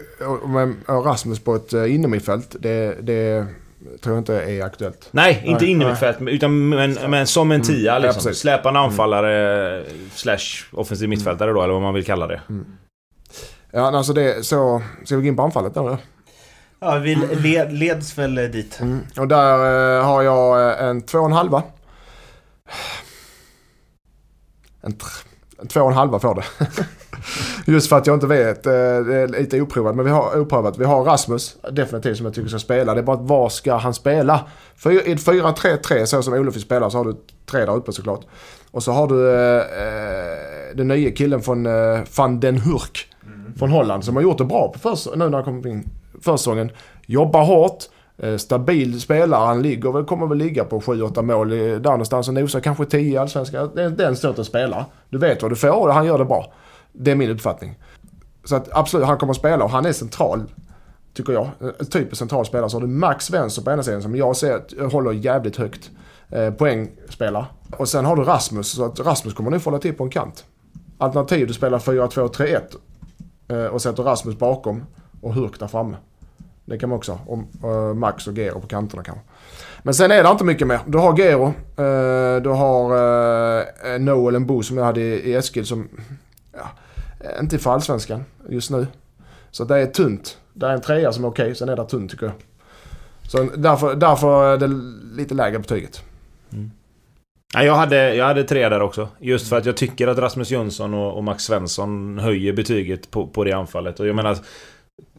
och- 0.87 0.95
och 0.97 1.05
Rasmus 1.05 1.39
på 1.39 1.55
ett 1.55 1.73
eh, 1.73 1.95
innermittfält, 1.95 2.55
det, 2.59 2.97
det 3.01 3.45
tror 4.01 4.15
jag 4.15 4.21
inte 4.21 4.33
är 4.35 4.63
aktuellt. 4.63 5.07
Nej, 5.11 5.41
inte 5.45 5.63
Nej, 5.63 5.71
in 5.71 5.81
i 5.81 5.83
nej. 5.83 5.89
mitt 5.91 5.99
fält, 5.99 6.19
men, 6.19 6.69
men, 6.69 6.97
men 7.11 7.27
som 7.27 7.51
en 7.51 7.61
tia 7.61 7.93
ja, 7.93 7.99
liksom. 7.99 8.23
precis. 8.23 8.41
Släpande 8.41 8.79
anfallare 8.79 9.83
slash 10.15 10.39
offensiv 10.71 11.09
mittfältare 11.09 11.51
då, 11.51 11.61
eller 11.61 11.73
vad 11.73 11.81
man 11.81 11.93
vill 11.93 12.05
kalla 12.05 12.27
det. 12.27 12.41
Ja, 13.71 13.81
men 13.85 13.95
alltså 13.95 14.13
det, 14.13 14.45
så 14.45 14.81
ska 15.05 15.15
vi 15.15 15.21
gå 15.21 15.27
in 15.27 15.35
på 15.35 15.41
anfallet 15.43 15.73
då? 15.73 15.97
Ja, 16.79 16.95
vi 16.97 17.15
led, 17.15 17.73
leds 17.73 18.17
väl 18.17 18.35
dit. 18.35 18.79
Mm. 18.79 18.99
Och 19.17 19.27
där 19.27 19.97
eh, 19.97 20.05
har 20.05 20.21
jag 20.21 20.69
eh, 20.79 20.87
en 20.87 21.01
två 21.01 21.19
och 21.19 21.25
en 21.25 21.31
halva. 21.31 21.63
En, 24.81 24.91
tr- 24.91 25.25
en 25.61 25.67
två 25.67 25.81
och 25.81 25.91
en 25.91 25.97
halva 25.97 26.19
får 26.19 26.35
det. 26.35 26.43
Just 27.67 27.89
för 27.89 27.97
att 27.97 28.07
jag 28.07 28.15
inte 28.15 28.27
vet. 28.27 28.65
Eh, 28.65 28.71
det 28.71 29.15
är 29.15 29.27
lite 29.27 29.61
oprovat. 29.61 29.95
Men 29.95 30.05
vi 30.05 30.11
har 30.11 30.39
oprovat. 30.39 30.77
Vi 30.77 30.85
har 30.85 31.03
Rasmus 31.03 31.55
definitivt 31.71 32.17
som 32.17 32.25
jag 32.25 32.35
tycker 32.35 32.49
ska 32.49 32.59
spela. 32.59 32.93
Det 32.93 32.99
är 33.01 33.03
bara 33.03 33.15
att 33.15 33.29
var 33.29 33.49
ska 33.49 33.75
han 33.75 33.93
spela? 33.93 34.45
För 34.75 34.91
I 34.91 35.11
ett 35.11 35.19
4-3-3 35.25 36.05
så 36.05 36.21
som 36.23 36.33
Olof 36.33 36.55
spelar, 36.55 36.89
så 36.89 36.97
har 36.97 37.05
du 37.05 37.15
tre 37.51 37.65
där 37.65 37.75
uppe 37.75 37.91
såklart. 37.91 38.21
Och 38.71 38.83
så 38.83 38.91
har 38.91 39.07
du 39.07 39.29
eh, 39.31 40.75
den 40.75 40.87
nya 40.87 41.11
killen 41.11 41.41
från 41.41 41.65
eh, 41.65 41.99
van 42.17 42.39
den 42.39 42.57
Hurk. 42.57 43.07
Från 43.59 43.71
Holland 43.71 44.03
som 44.05 44.15
har 44.15 44.23
gjort 44.23 44.37
det 44.37 44.43
bra 44.45 44.67
på 44.73 44.79
förs- 44.79 45.15
nu 45.15 45.29
när 45.29 45.37
han 45.37 45.43
kom 45.43 45.67
in 45.67 45.89
försäsongen. 46.21 46.71
Jobbar 47.05 47.43
hårt. 47.43 47.83
Eh, 48.17 48.37
stabil 48.37 49.01
spelare. 49.01 49.45
Han 49.45 49.61
ligger 49.61 49.91
väl, 49.91 50.03
kommer 50.05 50.27
väl 50.27 50.37
ligga 50.37 50.63
på 50.63 50.79
7-8 50.79 51.21
mål 51.21 51.49
där 51.49 51.79
någonstans 51.79 52.27
och 52.27 52.33
nosar 52.33 52.59
kanske 52.59 52.85
10 52.85 53.13
i 53.13 53.17
Allsvenskan. 53.17 53.69
Det 53.75 53.83
är 53.83 53.89
den 53.89 54.15
sortens 54.15 54.47
spelare. 54.47 54.85
Du 55.09 55.17
vet 55.17 55.41
vad 55.41 55.51
du 55.51 55.55
får 55.55 55.69
och 55.87 55.93
han 55.93 56.05
gör 56.05 56.17
det 56.17 56.25
bra. 56.25 56.53
Det 56.91 57.11
är 57.11 57.15
min 57.15 57.29
uppfattning. 57.29 57.79
Så 58.43 58.55
att 58.55 58.69
absolut, 58.71 59.07
han 59.07 59.17
kommer 59.17 59.31
att 59.31 59.37
spela 59.37 59.63
och 59.63 59.69
han 59.69 59.85
är 59.85 59.91
central. 59.91 60.43
Tycker 61.13 61.33
jag. 61.33 61.49
Typisk 61.91 62.15
central 62.19 62.45
spelare. 62.45 62.69
Så 62.69 62.77
har 62.77 62.81
du 62.81 62.87
Max 62.87 63.25
Svensson 63.25 63.63
på 63.63 63.71
ena 63.71 63.83
sidan 63.83 64.01
som 64.01 64.15
jag 64.15 64.35
ser 64.35 64.89
håller 64.89 65.11
jävligt 65.11 65.57
högt. 65.57 65.91
Eh, 66.29 66.53
poängspelare. 66.53 67.45
Och 67.77 67.89
sen 67.89 68.05
har 68.05 68.15
du 68.15 68.23
Rasmus. 68.23 68.71
Så 68.71 68.85
att 68.85 68.99
Rasmus 68.99 69.33
kommer 69.33 69.51
nog 69.51 69.61
få 69.61 69.69
hålla 69.69 69.81
till 69.81 69.93
på 69.93 70.03
en 70.03 70.09
kant. 70.09 70.45
Alternativ, 70.97 71.47
du 71.47 71.53
spelar 71.53 71.79
4-2-3-1 71.79 72.61
eh, 73.47 73.65
och 73.65 73.81
sätter 73.81 74.03
Rasmus 74.03 74.37
bakom 74.37 74.83
och 75.21 75.33
Hurk 75.33 75.59
där 75.59 75.67
framme. 75.67 75.97
Det 76.65 76.77
kan 76.77 76.89
man 76.89 76.97
också 76.97 77.11
ha. 77.11 77.19
Och, 77.61 77.71
eh, 77.71 77.93
Max 77.93 78.27
och 78.27 78.33
Gero 78.33 78.61
på 78.61 78.67
kanterna 78.67 79.03
kanske. 79.03 79.23
Men 79.83 79.93
sen 79.93 80.11
är 80.11 80.23
det 80.23 80.29
inte 80.29 80.43
mycket 80.43 80.67
mer. 80.67 80.79
Du 80.85 80.97
har 80.97 81.17
Gero. 81.17 81.45
Eh, 81.77 82.41
du 82.41 82.49
har 82.49 82.91
eh, 83.93 83.99
Noel 83.99 84.39
Mbo 84.39 84.63
som 84.63 84.77
jag 84.77 84.85
hade 84.85 85.01
i, 85.01 85.29
i 85.29 85.33
Eskil 85.33 85.65
som... 85.65 85.89
Ja, 86.53 86.71
eh, 87.19 87.39
inte 87.39 87.59
för 87.59 87.71
allsvenskan 87.71 88.23
just 88.49 88.71
nu. 88.71 88.87
Så 89.51 89.63
det 89.63 89.77
är 89.77 89.85
tunt. 89.85 90.37
Det 90.53 90.65
är 90.65 90.73
en 90.73 90.81
trea 90.81 91.11
som 91.11 91.23
är 91.23 91.27
okej, 91.27 91.55
sen 91.55 91.69
är 91.69 91.75
det 91.75 91.85
tunt 91.85 92.11
tycker 92.11 92.25
jag. 92.25 92.35
Så 93.27 93.43
därför, 93.43 93.95
därför 93.95 94.53
är 94.53 94.57
det 94.57 94.67
lite 95.15 95.33
lägre 95.33 95.59
betyget. 95.59 96.03
Mm. 96.53 96.71
Ja, 97.53 97.63
jag, 97.63 97.75
hade, 97.75 98.15
jag 98.15 98.25
hade 98.25 98.43
tre 98.43 98.69
där 98.69 98.81
också. 98.81 99.07
Just 99.19 99.49
för 99.49 99.57
att 99.57 99.65
jag 99.65 99.77
tycker 99.77 100.07
att 100.07 100.17
Rasmus 100.17 100.51
Jönsson 100.51 100.93
och, 100.93 101.17
och 101.17 101.23
Max 101.23 101.43
Svensson 101.43 102.19
höjer 102.19 102.53
betyget 102.53 103.11
på, 103.11 103.27
på 103.27 103.43
det 103.43 103.51
anfallet. 103.51 103.99
Och 103.99 104.07
jag 104.07 104.15
menar... 104.15 104.37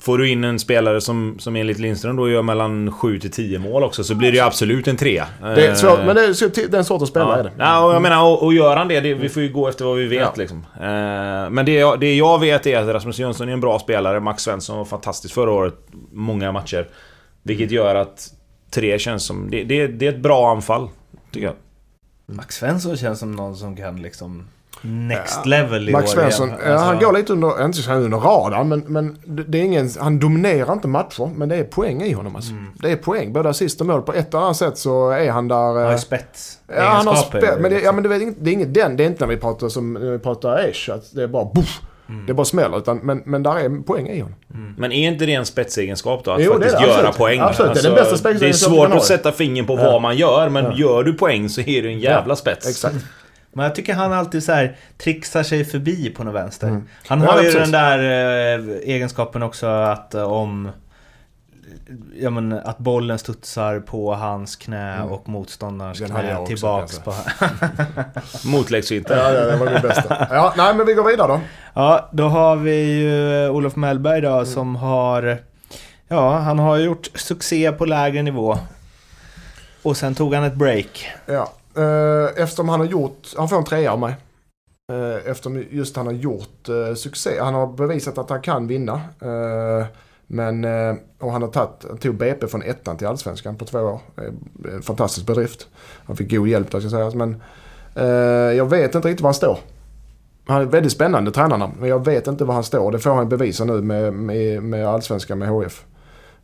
Får 0.00 0.18
du 0.18 0.28
in 0.28 0.44
en 0.44 0.58
spelare 0.58 1.00
som, 1.00 1.36
som 1.38 1.56
enligt 1.56 1.78
Lindström 1.78 2.16
då 2.16 2.30
gör 2.30 2.42
mellan 2.42 2.92
7 2.92 3.18
till 3.18 3.30
10 3.30 3.58
mål 3.58 3.82
också 3.82 4.04
så 4.04 4.14
blir 4.14 4.30
det 4.32 4.36
ju 4.36 4.42
absolut 4.44 4.88
en 4.88 4.96
trea. 4.96 5.26
Det 5.40 5.66
är 5.66 5.74
svårt, 5.74 5.98
men 6.06 6.16
det 6.16 6.24
är, 6.24 6.32
så- 6.32 6.48
den 6.70 6.84
sortens 6.84 7.10
spelare 7.10 7.30
ja. 7.32 7.38
är 7.38 7.44
det. 7.44 7.52
Ja, 7.58 7.84
och 7.86 7.94
jag 7.94 8.02
menar, 8.02 8.24
och, 8.24 8.42
och 8.42 8.54
gör 8.54 8.76
han 8.76 8.88
det, 8.88 9.00
det, 9.00 9.14
vi 9.14 9.28
får 9.28 9.42
ju 9.42 9.52
gå 9.52 9.68
efter 9.68 9.84
vad 9.84 9.96
vi 9.96 10.06
vet 10.06 10.20
Ja. 10.20 10.32
liksom. 10.36 10.58
Eh, 10.76 11.50
men 11.50 11.64
det 11.66 11.72
jag, 11.72 12.00
det 12.00 12.14
jag 12.14 12.38
vet 12.40 12.66
är 12.66 12.78
att 12.78 12.88
Rasmus 12.94 13.18
Jönsson 13.18 13.48
är 13.48 13.52
en 13.52 13.60
bra 13.60 13.78
spelare. 13.78 14.20
Max 14.20 14.42
Svensson 14.42 14.78
var 14.78 14.84
fantastisk 14.84 15.34
förra 15.34 15.50
året. 15.50 15.74
Många 16.12 16.52
matcher. 16.52 16.88
Vilket 17.42 17.70
gör 17.70 17.94
att 17.94 18.28
tre 18.70 18.98
känns 18.98 19.24
som... 19.24 19.50
Det, 19.50 19.64
det, 19.64 19.86
det 19.86 20.06
är 20.06 20.12
ett 20.12 20.22
bra 20.22 20.50
anfall, 20.50 20.88
tycker 21.32 21.46
jag. 21.46 21.56
Max 22.36 22.56
Svensson 22.56 22.96
känns 22.96 23.18
som 23.18 23.32
någon 23.32 23.56
som 23.56 23.76
kan 23.76 24.02
liksom... 24.02 24.46
Next 24.84 25.46
level 25.46 25.88
i 25.88 25.92
Max 25.92 26.10
år 26.10 26.14
Svensson, 26.20 26.48
igen. 26.48 26.60
ja, 26.64 26.70
han 26.76 26.88
Alltså, 26.88 27.06
går 27.06 27.12
lite 27.18 27.32
under, 27.32 27.64
inte 27.64 27.78
så 27.78 27.92
under 27.92 28.18
radarn, 28.18 28.68
men, 28.68 28.80
men 28.86 29.16
det 29.24 29.58
är 29.58 29.62
ingen, 29.62 29.90
han 30.00 30.18
dominerar 30.18 30.72
inte 30.72 30.88
matcher. 30.88 31.30
Men 31.36 31.48
det 31.48 31.56
är 31.56 31.64
poäng 31.64 32.02
i 32.02 32.12
honom 32.12 32.36
alltså. 32.36 32.52
Mm. 32.52 32.66
Det 32.82 32.90
är 32.90 32.96
poäng, 32.96 33.32
både 33.32 33.48
assist 33.48 33.80
och 33.80 33.86
mål. 33.86 34.02
På 34.02 34.12
ett 34.12 34.34
eller 34.34 34.44
annat 34.44 34.56
sätt 34.56 34.78
så 34.78 35.10
är 35.10 35.30
han 35.30 35.48
där... 35.48 35.56
Han 35.56 35.76
har 35.76 35.90
eh, 35.92 35.96
spets. 35.96 36.58
Ja, 36.76 36.82
han 36.82 37.06
har 37.06 37.14
spel, 37.16 37.42
men 37.60 37.62
det, 37.62 37.68
ja, 37.68 37.74
liksom. 37.92 37.94
men 37.96 38.02
det, 38.08 38.14
är 38.16 38.20
inget- 38.22 38.36
det 38.44 38.50
är 38.50 38.52
inget 38.52 38.74
den. 38.74 38.96
Det 38.96 39.04
är 39.04 39.06
inte 39.06 39.26
när 39.26 39.34
vi 39.34 39.40
pratar 39.40 39.68
som 39.68 39.92
när 39.92 40.10
vi 40.12 40.18
pratar 40.18 40.58
Esch, 40.68 40.88
att 40.92 41.14
det 41.14 41.22
är 41.22 41.28
bara 41.28 41.44
boff. 41.44 41.80
Mm. 42.08 42.26
Det 42.26 42.34
bara 42.34 42.44
smäller. 42.44 42.78
Utan, 42.78 42.98
men, 42.98 43.22
men 43.24 43.42
där 43.42 43.56
är 43.56 43.82
poäng 43.82 44.08
i 44.08 44.20
honom. 44.20 44.36
Men 44.78 44.92
är 44.92 45.08
inte 45.08 45.26
det 45.26 45.34
en 45.34 45.46
spetsegenskap 45.46 46.24
då? 46.24 46.30
Att 46.30 46.42
Jo, 46.44 46.52
faktiskt 46.52 46.76
det, 46.76 46.82
göra 46.82 46.94
absolut. 46.94 47.16
poäng? 47.16 47.40
Alltså, 47.40 47.62
Absolut, 47.62 47.82
det 47.82 47.88
är 47.88 47.94
den 47.94 48.10
bästa 48.12 48.28
Det 48.28 48.34
är 48.34 48.38
spetsegenskapen 48.52 48.76
svårt 48.90 48.96
att 48.96 49.04
sätta 49.04 49.32
fingret 49.32 49.66
på 49.66 49.74
Ja. 49.78 49.82
vad 49.92 50.02
man 50.02 50.16
gör, 50.16 50.48
men 50.48 50.64
Ja. 50.64 50.72
gör 50.74 51.02
du 51.02 51.12
poäng 51.12 51.48
så 51.48 51.60
är 51.60 51.82
du 51.82 51.88
en 51.88 51.98
jävla 52.00 52.36
spets. 52.36 52.68
Exakt. 52.68 52.94
Men 53.54 53.64
jag 53.64 53.74
tycker 53.74 53.94
han 53.94 54.12
alltid 54.12 54.44
så 54.44 54.52
här 54.52 54.76
trixar 54.98 55.42
sig 55.42 55.64
förbi 55.64 56.10
på 56.10 56.24
något 56.24 56.34
vänster. 56.34 56.68
Mm. 56.68 56.88
Han 57.06 57.20
Ja, 57.22 57.32
har 57.32 57.38
ju 57.38 57.44
precis. 57.52 57.60
den 57.60 57.70
där 57.70 57.98
eh, 58.58 58.64
egenskapen 58.94 59.42
också 59.42 59.66
att 59.66 60.14
eh, 60.14 60.22
om... 60.32 60.70
Ja 62.20 62.30
men 62.30 62.52
att 62.52 62.78
bollen 62.78 63.18
studsar 63.18 63.80
på 63.80 64.14
hans 64.14 64.56
knä 64.56 64.94
Mm. 64.96 65.08
och 65.08 65.28
motståndarens 65.28 65.98
Den 65.98 66.08
knä 66.08 66.36
också, 66.36 66.46
tillbaks 66.46 66.98
kan 66.98 67.04
på... 67.04 67.14
Motläggsfinter. 68.48 69.16
Ja, 69.16 69.32
ja, 69.32 69.44
det 69.46 69.56
var 69.56 69.70
min 69.70 69.82
bästa. 69.82 70.26
Ja, 70.30 70.54
nej, 70.56 70.74
men 70.74 70.86
vi 70.86 70.94
går 70.94 71.04
vidare 71.10 71.28
då. 71.28 71.40
Ja, 71.74 72.08
då 72.12 72.28
har 72.28 72.56
vi 72.56 72.74
ju 72.82 73.44
eh, 73.44 73.50
Olof 73.50 73.76
Mellberg 73.76 74.20
då 74.20 74.44
som 74.44 74.76
har... 74.76 75.38
Ja, 76.08 76.38
han 76.38 76.58
har 76.58 76.76
gjort 76.76 77.10
succé 77.14 77.72
på 77.72 77.84
lägre 77.84 78.22
nivå. 78.22 78.58
Och 79.82 79.96
sen 79.96 80.14
tog 80.14 80.34
han 80.34 80.44
ett 80.44 80.54
break. 80.54 81.06
Ja. 81.26 81.52
Eh, 81.76 82.42
eftersom 82.42 82.68
han 82.68 82.80
har 82.80 82.86
gjort, 82.86 83.28
han 83.36 83.48
får 83.48 83.56
en 83.56 83.64
trea 83.64 83.92
av 83.92 83.98
mig. 83.98 84.16
Eh, 84.92 85.30
eftersom 85.30 85.64
just 85.70 85.96
han 85.96 86.06
har 86.06 86.12
gjort 86.12 86.68
eh, 86.68 86.94
succé. 86.94 87.40
Han 87.40 87.54
har 87.54 87.66
bevisat 87.66 88.18
att 88.18 88.30
han 88.30 88.42
kan 88.42 88.66
vinna. 88.66 89.00
Men, 90.26 90.64
och 91.18 91.32
han 91.32 91.42
har 91.42 91.48
tagit, 91.48 91.84
han 91.88 91.98
tog 91.98 92.14
BP 92.14 92.46
från 92.46 92.62
ettan 92.62 92.96
till 92.96 93.06
allsvenskan 93.06 93.56
på 93.56 93.64
två 93.64 93.78
år. 93.78 94.00
En 94.74 94.82
fantastisk 94.82 95.26
bedrift. 95.26 95.68
Han 96.04 96.16
fick 96.16 96.30
god 96.30 96.48
hjälp 96.48 96.70
där 96.70 96.80
ska 96.80 96.90
sägas. 96.90 97.14
Men 97.14 97.42
jag 98.56 98.70
vet 98.70 98.94
inte 98.94 99.08
riktigt 99.08 99.20
var 99.20 99.28
han 99.28 99.34
står. 99.34 99.58
Han 100.46 100.62
är 100.62 100.66
väldigt 100.66 100.92
spännande 100.92 101.30
tränarna. 101.30 101.70
Men 101.80 101.88
jag 101.88 102.04
vet 102.04 102.26
inte 102.26 102.44
var 102.44 102.54
han 102.54 102.64
står. 102.64 102.92
Det 102.92 102.98
får 102.98 103.14
han 103.14 103.28
bevisa 103.28 103.64
nu 103.64 103.82
med, 103.82 104.14
med, 104.14 104.62
med 104.62 104.88
allsvenskan 104.88 105.38
med 105.38 105.48
HF. 105.48 105.84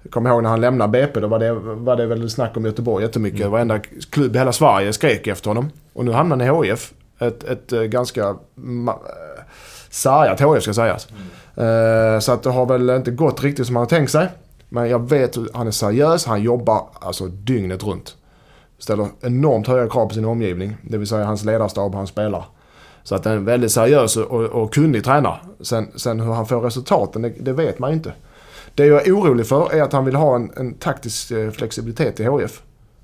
Jag 0.08 0.12
kommer 0.12 0.30
ihåg 0.30 0.42
när 0.42 0.50
han 0.50 0.60
lämnade 0.60 0.90
BP, 0.90 1.20
då 1.20 1.26
var 1.26 1.38
det, 1.38 1.52
var 1.54 1.96
det 1.96 2.06
väl 2.06 2.30
snack 2.30 2.56
om 2.56 2.64
Göteborg 2.64 3.04
jättemycket. 3.04 3.40
Mm. 3.40 3.52
Varenda 3.52 3.78
klubb 4.10 4.36
i 4.36 4.38
hela 4.38 4.52
Sverige 4.52 4.92
skrek 4.92 5.26
efter 5.26 5.50
honom. 5.50 5.70
Och 5.92 6.04
nu 6.04 6.12
hamnar 6.12 6.36
han 6.36 6.64
i 6.64 6.70
HF. 6.70 6.92
Ett, 7.18 7.44
ett 7.44 7.72
eh, 7.72 7.82
ganska 7.82 8.20
eh, 8.28 8.34
sargat 9.90 10.40
HF 10.40 10.62
ska 10.62 10.74
sägas. 10.74 11.08
Eh, 11.56 12.18
så 12.20 12.32
att 12.32 12.42
det 12.42 12.50
har 12.50 12.66
väl 12.66 12.90
inte 12.90 13.10
gått 13.10 13.42
riktigt 13.42 13.66
som 13.66 13.76
han 13.76 13.82
har 13.82 13.88
tänkt 13.88 14.10
sig. 14.10 14.28
Men 14.68 14.88
jag 14.88 15.08
vet 15.08 15.36
att 15.36 15.54
han 15.54 15.66
är 15.66 15.70
seriös, 15.70 16.26
han 16.26 16.42
jobbar 16.42 16.88
alltså 17.00 17.26
dygnet 17.26 17.82
runt. 17.82 18.16
Ställer 18.78 19.06
enormt 19.20 19.66
höga 19.66 19.90
krav 19.90 20.08
på 20.08 20.14
sin 20.14 20.24
omgivning. 20.24 20.76
Det 20.82 20.98
vill 20.98 21.08
säga 21.08 21.24
hans 21.24 21.44
ledarstab, 21.44 21.94
hans 21.94 22.10
spelare. 22.10 22.44
Så 23.02 23.14
att 23.14 23.24
han 23.24 23.32
är 23.34 23.36
en 23.36 23.44
väldigt 23.44 23.72
seriös 23.72 24.16
och, 24.16 24.44
och 24.44 24.74
kunnig 24.74 25.04
tränare. 25.04 25.38
Sen, 25.60 25.88
sen 25.96 26.20
hur 26.20 26.32
han 26.32 26.46
får 26.46 26.60
resultaten, 26.60 27.22
det, 27.22 27.32
det 27.40 27.52
vet 27.52 27.78
man 27.78 27.90
ju 27.90 27.96
inte. 27.96 28.12
Det 28.78 28.86
jag 28.86 29.06
är 29.06 29.12
orolig 29.12 29.46
för 29.46 29.74
är 29.74 29.82
att 29.82 29.92
han 29.92 30.04
vill 30.04 30.14
ha 30.14 30.36
en, 30.36 30.52
en 30.56 30.74
taktisk 30.74 31.30
eh, 31.30 31.50
flexibilitet 31.50 32.20
i 32.20 32.24
HF. 32.24 32.62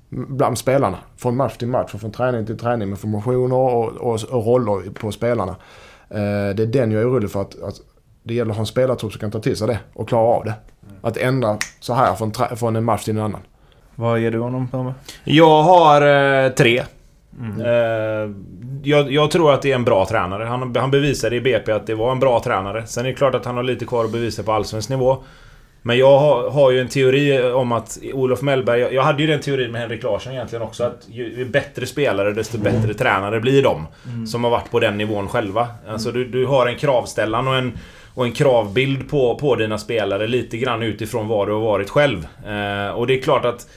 Bland 0.09 0.57
spelarna. 0.57 0.97
Från 1.17 1.35
match 1.37 1.57
till 1.57 1.67
match 1.67 1.93
och 1.93 2.01
från 2.01 2.11
träning 2.11 2.45
till 2.45 2.57
träning 2.57 2.89
med 2.89 2.99
formationer 2.99 3.55
och, 3.55 3.85
och, 3.87 4.23
och 4.23 4.45
roller 4.45 4.91
på 4.91 5.11
spelarna. 5.11 5.55
Eh, 6.09 6.55
det 6.55 6.63
är 6.63 6.65
den 6.65 6.91
jag 6.91 7.01
är 7.01 7.09
orolig 7.09 7.31
för. 7.31 7.41
Att, 7.41 7.61
att 7.61 7.75
det 8.23 8.33
gäller 8.33 8.51
att 8.51 8.57
ha 8.57 8.61
en 8.61 8.65
spelartrupp 8.65 9.11
som 9.11 9.19
kan 9.19 9.31
ta 9.31 9.39
till 9.39 9.57
sig 9.57 9.67
det 9.67 9.79
och 9.93 10.09
klara 10.09 10.27
av 10.27 10.45
det. 10.45 10.53
Att 11.01 11.17
ändra 11.17 11.57
så 11.79 11.93
här 11.93 12.15
från, 12.15 12.31
trä- 12.31 12.55
från 12.55 12.75
en 12.75 12.83
match 12.83 13.03
till 13.03 13.17
en 13.17 13.23
annan. 13.23 13.41
Vad 13.95 14.19
ger 14.19 14.31
du 14.31 14.39
honom? 14.39 14.67
Jag 15.23 15.63
har 15.63 16.01
eh, 16.45 16.49
tre. 16.49 16.83
Mm. 17.39 17.61
Eh, 17.61 18.35
jag, 18.83 19.11
jag 19.11 19.31
tror 19.31 19.53
att 19.53 19.61
det 19.61 19.71
är 19.71 19.75
en 19.75 19.85
bra 19.85 20.05
tränare. 20.05 20.43
Han, 20.43 20.75
han 20.75 20.91
bevisade 20.91 21.35
i 21.35 21.41
BP 21.41 21.71
att 21.71 21.87
det 21.87 21.95
var 21.95 22.11
en 22.11 22.19
bra 22.19 22.39
tränare. 22.39 22.87
Sen 22.87 23.05
är 23.05 23.09
det 23.09 23.15
klart 23.15 23.35
att 23.35 23.45
han 23.45 23.55
har 23.55 23.63
lite 23.63 23.85
kvar 23.85 24.05
att 24.05 24.11
bevisa 24.11 24.43
på 24.43 24.51
allsvensk 24.51 24.89
nivå. 24.89 25.17
Men 25.87 25.97
jag 25.97 26.19
har, 26.19 26.49
har 26.49 26.71
ju 26.71 26.81
en 26.81 26.87
teori 26.87 27.51
om 27.51 27.71
att 27.71 27.97
Olof 28.13 28.41
Mellberg... 28.41 28.79
Jag, 28.79 28.93
jag 28.93 29.03
hade 29.03 29.21
ju 29.21 29.27
den 29.27 29.41
teorin 29.41 29.71
med 29.71 29.81
Henrik 29.81 30.03
Larsson 30.03 30.33
egentligen 30.33 30.61
också. 30.61 30.83
Att 30.83 31.07
ju, 31.07 31.37
ju 31.37 31.45
bättre 31.45 31.85
spelare 31.85 32.33
desto 32.33 32.57
bättre 32.57 32.93
tränare 32.93 33.39
blir 33.39 33.63
de. 33.63 33.87
Som 34.27 34.43
har 34.43 34.51
varit 34.51 34.71
på 34.71 34.79
den 34.79 34.97
nivån 34.97 35.27
själva. 35.27 35.67
Alltså 35.87 36.11
du, 36.11 36.25
du 36.25 36.45
har 36.45 36.67
en 36.67 36.75
kravställan 36.77 37.47
och 37.47 37.55
en, 37.55 37.77
och 38.13 38.25
en 38.25 38.31
kravbild 38.31 39.09
på, 39.09 39.35
på 39.35 39.55
dina 39.55 39.77
spelare 39.77 40.27
lite 40.27 40.57
grann 40.57 40.83
utifrån 40.83 41.27
vad 41.27 41.47
du 41.47 41.53
har 41.53 41.61
varit 41.61 41.89
själv. 41.89 42.27
Eh, 42.45 42.89
och 42.89 43.07
det 43.07 43.19
är 43.19 43.21
klart 43.21 43.45
att 43.45 43.67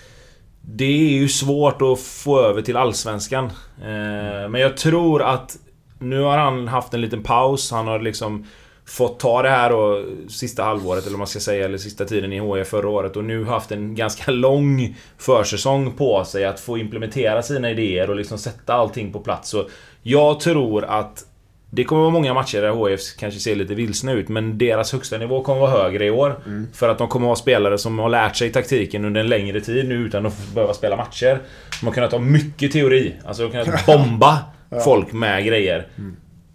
det 0.61 0.85
är 0.85 1.13
ju 1.13 1.29
svårt 1.29 1.83
att 1.83 2.01
få 2.01 2.41
över 2.41 2.63
till 2.63 2.77
Allsvenskan. 2.77 3.45
Eh, 3.81 4.49
men 4.49 4.55
jag 4.55 4.77
tror 4.77 5.23
att 5.23 5.57
nu 5.99 6.21
har 6.21 6.39
han 6.39 6.69
haft 6.69 6.95
en 6.95 7.01
liten 7.01 7.23
paus. 7.23 7.71
Han 7.71 7.87
har 7.87 7.99
liksom 8.01 8.47
fått 8.89 9.21
ta 9.21 9.43
det 9.43 9.49
här 9.49 9.73
och 9.73 10.05
sista 10.29 10.63
halvåret, 10.63 11.03
eller 11.03 11.13
vad 11.13 11.19
man 11.19 11.27
ska 11.27 11.41
säga, 11.41 11.65
eller 11.65 11.79
sista 11.79 12.05
tiden 12.05 12.33
i 12.33 12.41
HIF 12.41 12.69
förra 12.69 12.89
året 12.89 13.17
och 13.17 13.25
nu 13.25 13.45
haft 13.45 13.73
en 13.73 13.95
ganska 13.95 14.31
lång 14.31 14.97
försäsong 15.19 15.93
på 15.93 16.25
sig 16.25 16.45
att 16.45 16.61
få 16.61 16.79
implementera 16.79 17.43
sina 17.43 17.71
idéer 17.71 18.11
och 18.11 18.17
liksom 18.17 18.39
sätta 18.39 18.75
allting 18.75 19.13
på 19.13 19.21
plats. 19.21 19.51
Så 19.51 19.69
jag 20.03 20.41
tror 20.41 20.85
att 20.85 21.25
det 21.71 21.85
kommer 21.85 22.03
vara 22.03 22.13
många 22.13 22.35
matcher 22.35 22.63
där 22.63 22.89
HIF 22.89 23.01
kanske 23.19 23.41
ser 23.41 23.57
lite 23.57 23.75
vilsna 23.75 24.13
ut, 24.13 24.29
men 24.29 24.59
deras 24.59 24.93
högsta 24.93 25.19
nivå 25.19 25.43
kommer 25.43 25.61
vara 25.61 25.71
högre 25.71 26.07
i 26.07 26.11
år. 26.11 26.41
För 26.73 26.89
att 26.89 26.99
de 26.99 27.09
kommer 27.09 27.27
vara 27.27 27.37
spelare 27.37 27.79
som 27.79 27.99
har 27.99 28.09
lärt 28.09 28.37
sig 28.37 28.53
taktiken 28.53 29.05
under 29.05 29.21
en 29.21 29.29
längre 29.29 29.61
tid 29.61 29.89
nu 29.89 29.95
utan 29.95 30.27
att 30.27 30.55
behöva 30.55 30.75
spela 30.75 30.97
matcher. 30.97 31.39
De 31.81 31.87
har 31.87 31.95
kunnat 31.95 32.13
ha 32.13 32.19
mycket 32.19 32.73
teori. 32.73 33.15
Alltså 33.25 33.49
de 33.49 33.57
har 33.57 33.65
kunnat 33.65 33.87
bomba 34.09 34.39
folk 34.85 35.13
med 35.13 35.45
grejer. 35.45 35.87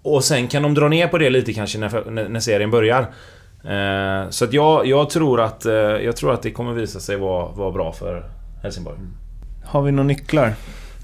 Och 0.04 0.24
sen 0.24 0.48
kan 0.48 0.64
de 0.64 0.74
dra 0.74 0.88
ner 0.88 1.08
på 1.08 1.18
det 1.18 1.30
lite 1.30 1.54
kanske 1.54 1.78
när, 1.78 2.30
när, 2.30 2.40
serien 2.40 2.72
börjar. 2.72 3.02
Eh, 3.64 4.30
så 4.30 4.46
att 4.46 4.54
jag, 4.54 4.86
jag, 4.86 5.10
tror 5.10 5.42
att, 5.42 5.66
eh, 5.66 5.74
jag 5.74 6.16
tror 6.16 6.34
att 6.34 6.42
det 6.42 6.52
kommer 6.52 6.74
visa 6.74 7.00
sig 7.00 7.18
vara, 7.18 7.52
vara 7.52 7.72
bra 7.72 7.92
för 7.92 8.30
Helsingborg. 8.64 8.98
Har 9.66 9.82
vi 9.82 9.92
några 9.92 10.08
nycklar? 10.08 10.54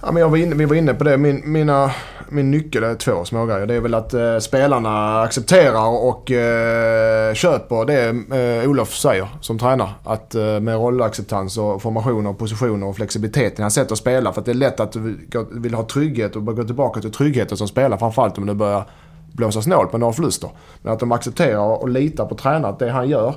Ja, 0.02 0.12
men 0.12 0.22
jag 0.22 0.30
var 0.30 0.38
inne, 0.38 0.56
vi 0.56 0.66
var 0.66 0.76
inne 0.76 0.94
på 0.94 1.04
det. 1.04 1.18
Min, 1.18 1.42
mina, 1.46 1.92
min 2.30 2.52
nyckel 2.52 2.84
är 2.84 2.96
två 2.96 3.26
smågrejer. 3.26 3.68
Det 3.68 3.74
är 3.74 3.80
väl 3.80 3.94
att 3.94 4.14
eh, 4.14 4.38
spelarna 4.38 5.22
accepterar 5.22 5.88
och 5.88 6.32
eh, 6.32 7.34
köper 7.34 7.86
det 7.86 8.10
eh, 8.38 8.70
Olof 8.70 8.96
säger 8.96 9.28
som 9.42 9.60
tränare. 9.60 9.90
Att 10.04 10.36
eh, 10.36 10.60
med 10.60 10.76
rollacceptans 10.76 11.58
och 11.58 11.82
formationer, 11.82 12.34
positioner 12.34 12.88
och 12.88 12.96
flexibilitet 12.96 13.60
i 13.60 13.62
hans 13.62 13.74
sätt 13.74 13.92
att 13.92 13.98
spela. 13.98 14.34
För 14.34 14.42
att 14.42 14.46
det 14.46 14.52
är 14.52 14.56
lätt 14.56 14.80
att 14.80 14.92
du 14.92 15.28
vill 15.52 15.74
ha 15.74 15.84
trygghet 15.84 16.36
och 16.36 16.46
gå 16.46 16.64
tillbaka 16.64 17.02
till 17.02 17.12
tryggheten 17.12 17.58
som 17.58 17.68
spelare. 17.68 18.00
Framförallt 18.00 18.38
om 18.38 18.46
det 18.46 18.56
börjar 18.56 18.86
blåsa 19.34 19.62
snålt 19.62 19.92
på 19.92 19.98
några 19.98 20.14
förluster. 20.14 20.50
Men 20.82 20.94
att 20.94 21.00
de 21.00 21.12
accepterar 21.12 21.82
och 21.82 21.90
litar 21.90 22.26
på 22.26 22.36
tränaren 22.36 22.66
att 22.66 22.80
det 22.80 22.92
han 22.92 23.10
gör 23.10 23.36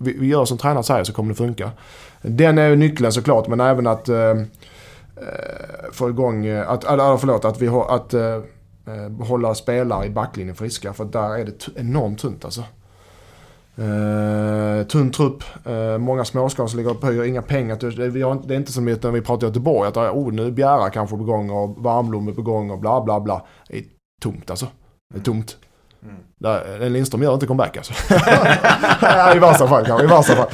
vi, 0.00 0.16
vi 0.18 0.26
gör 0.26 0.44
som 0.44 0.58
tränaren 0.58 0.84
säger 0.84 1.04
så 1.04 1.12
kommer 1.12 1.28
det 1.28 1.34
funka. 1.34 1.70
Den 2.22 2.58
är 2.58 2.68
ju 2.68 2.76
nyckeln 2.76 3.12
såklart 3.12 3.48
men 3.48 3.60
även 3.60 3.86
att 3.86 4.08
eh, 4.08 4.34
eh, 5.16 5.92
få 5.92 6.08
igång, 6.08 6.46
eh, 6.46 6.70
att, 6.70 6.84
eller 6.84 7.16
förlåt, 7.16 7.44
att, 7.44 7.62
vi, 7.62 7.68
att 7.68 8.14
eh, 8.14 8.34
eh, 8.86 9.26
hålla 9.26 9.54
spelare 9.54 10.06
i 10.06 10.10
backlinjen 10.10 10.56
friska. 10.56 10.92
För 10.92 11.04
där 11.04 11.38
är 11.38 11.44
det 11.44 11.68
enormt 11.76 12.18
tunt 12.18 12.44
alltså. 12.44 12.62
Eh, 13.78 14.86
tunn 14.86 15.10
trupp, 15.10 15.44
eh, 15.64 15.98
många 15.98 16.24
småskador 16.24 16.68
som 16.68 16.78
ligger 16.78 16.90
och 16.90 17.00
pöjer, 17.00 17.24
inga 17.24 17.42
pengar. 17.42 17.76
Det, 17.76 18.08
vi 18.08 18.22
har, 18.22 18.42
det 18.46 18.54
är 18.54 18.58
inte 18.58 18.72
som 18.72 18.84
när 18.84 19.10
vi 19.10 19.20
pratar 19.20 19.46
Göteborg, 19.46 19.88
att 19.88 19.96
eh, 19.96 20.02
oh, 20.02 20.32
nu 20.32 20.46
är 20.46 20.50
Bjära 20.50 20.90
kanske 20.90 21.16
på 21.16 21.24
gång 21.24 21.50
och 21.50 21.76
Varmblom 21.78 22.28
är 22.28 22.32
på 22.32 22.42
gång 22.42 22.70
och 22.70 22.78
bla 22.78 23.00
bla 23.00 23.20
bla. 23.20 23.46
Det 23.68 23.78
är 23.78 23.84
tomt 24.20 24.50
alltså. 24.50 24.66
Det 25.14 25.20
är 25.20 25.22
tomt. 25.22 25.56
Mm. 26.08 26.22
Där, 26.38 26.90
Lindström 26.90 27.22
gör 27.22 27.34
inte 27.34 27.46
comeback 27.46 27.76
alltså. 27.76 27.92
I 29.36 29.38
värsta 29.38 29.68
fall 29.68 29.86
kanske, 29.86 30.04
i 30.04 30.08
värsta 30.08 30.34
fall. 30.34 30.48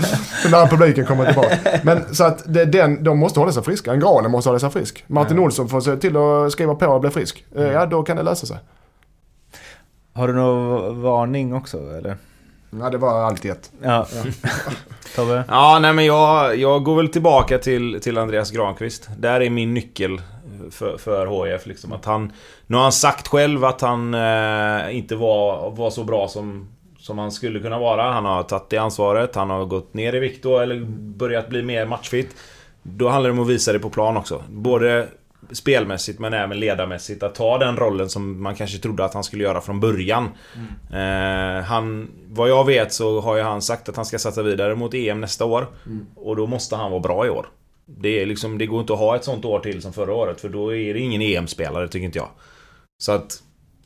När 0.51 0.67
publiken 0.67 1.07
kommer 1.07 1.27
tillbaka. 1.27 1.57
Men 1.83 2.15
så 2.15 2.25
att 2.25 2.43
det, 2.55 2.65
den, 2.65 3.05
de 3.05 3.19
måste 3.19 3.41
hålla 3.41 3.53
sig 3.53 3.63
friska. 3.63 3.93
En 3.93 4.01
Granen 4.01 4.31
måste 4.31 4.49
hålla 4.49 4.59
sig 4.59 4.71
frisk. 4.71 5.05
Martin 5.07 5.33
mm. 5.33 5.45
Olsson 5.45 5.69
får 5.69 5.81
se 5.81 5.97
till 5.97 6.17
att 6.17 6.53
skriva 6.53 6.75
på 6.75 6.87
och 6.87 7.01
bli 7.01 7.11
frisk. 7.11 7.45
Eh, 7.55 7.63
mm. 7.63 7.73
Ja, 7.73 7.87
då 7.87 8.03
kan 8.03 8.17
det 8.17 8.23
lösa 8.23 8.47
sig. 8.47 8.59
Har 10.13 10.29
du 10.29 10.35
någon 10.35 11.03
varning 11.03 11.55
också 11.55 11.79
eller? 11.99 12.17
Ja, 12.81 12.91
det 12.91 12.99
var 12.99 13.23
alltid 13.23 13.51
ett. 13.51 13.71
Ja. 13.83 14.07
Tobbe? 15.17 15.45
Ja, 15.49 15.79
nej 15.83 15.93
men 15.93 16.07
jag, 16.07 16.57
jag 16.57 16.85
går 16.85 16.97
väl 16.97 17.09
tillbaka 17.09 17.59
till, 17.59 18.01
till 18.01 18.19
Andreas 18.19 18.51
Granqvist. 18.51 19.09
Där 19.19 19.41
är 19.41 19.51
min 19.51 19.75
nyckel 19.75 20.21
för, 20.73 20.99
för 20.99 21.47
HIF. 21.47 21.67
Liksom. 21.67 21.93
Att 21.93 22.05
han, 22.05 22.33
nu 22.67 22.77
har 22.77 22.83
han 22.83 22.93
sagt 22.93 23.29
själv 23.29 23.65
att 23.65 23.81
han 23.81 24.15
eh, 24.15 24.97
inte 24.97 25.17
var, 25.17 25.71
var 25.71 25.91
så 25.91 26.05
bra 26.05 26.29
som, 26.29 26.69
som 26.99 27.19
han 27.19 27.33
skulle 27.33 27.61
kunna 27.61 27.79
vara. 27.79 28.13
Han 28.13 28.25
har 28.25 28.43
tagit 28.43 28.71
det 28.71 28.79
ansvaret. 28.79 29.35
Han 29.35 29.51
har 29.51 29.65
gått 29.65 29.95
ner 29.95 30.15
i 30.15 30.19
vikt 30.19 30.43
då, 30.43 30.59
eller 30.59 30.85
börjat 31.17 31.49
bli 31.49 31.63
mer 31.63 31.87
matchfit. 31.87 32.37
Då 32.83 33.09
handlar 33.09 33.31
det 33.31 33.37
om 33.37 33.43
att 33.43 33.51
visa 33.51 33.73
det 33.73 33.79
på 33.79 33.91
plan 33.91 34.17
också. 34.17 34.43
Både 34.49 35.09
spelmässigt 35.51 36.19
men 36.19 36.35
även 36.35 36.61
ledarmässigt. 36.61 37.23
Att 37.23 37.35
ta 37.35 37.59
den 37.59 37.77
rollen 37.77 38.09
som 38.09 38.43
man 38.43 38.55
kanske 38.55 38.79
trodde 38.79 39.05
att 39.05 39.15
han 39.15 39.25
skulle 39.25 39.45
göra 39.45 39.61
från 39.61 39.81
början. 39.81 40.29
Mm. 40.55 41.59
Eh, 41.59 41.65
han, 41.65 42.11
vad 42.29 42.49
jag 42.49 42.67
vet 42.67 42.93
så 42.93 43.21
har 43.21 43.37
ju 43.37 43.43
han 43.43 43.63
sagt 43.63 43.89
att 43.89 43.97
han 43.97 44.05
ska 44.05 44.19
satsa 44.19 44.43
vidare 44.43 44.75
mot 44.75 44.95
EM 44.95 45.21
nästa 45.21 45.45
år. 45.45 45.67
Mm. 45.87 46.07
Och 46.15 46.37
då 46.37 46.47
måste 46.47 46.77
han 46.77 46.91
vara 46.91 47.01
bra 47.01 47.27
i 47.27 47.31
år. 47.31 47.47
Det, 47.87 48.23
är 48.23 48.27
liksom, 48.27 48.59
det 48.59 48.67
går 48.67 48.81
inte 48.81 48.93
att 48.93 48.99
ha 48.99 49.17
ett 49.17 49.25
sånt 49.25 49.45
år 49.45 49.61
till 49.61 49.83
som 49.83 49.93
förra 49.93 50.15
året 50.15 50.41
för 50.41 50.49
då 50.49 50.77
är 50.77 50.95
det 50.95 51.01
ingen 51.01 51.23
EM-spelare 51.23 51.89
tycker 51.89 52.05
inte 52.07 52.19
jag. 52.19 52.29
Så 52.99 53.13
att 53.13 53.43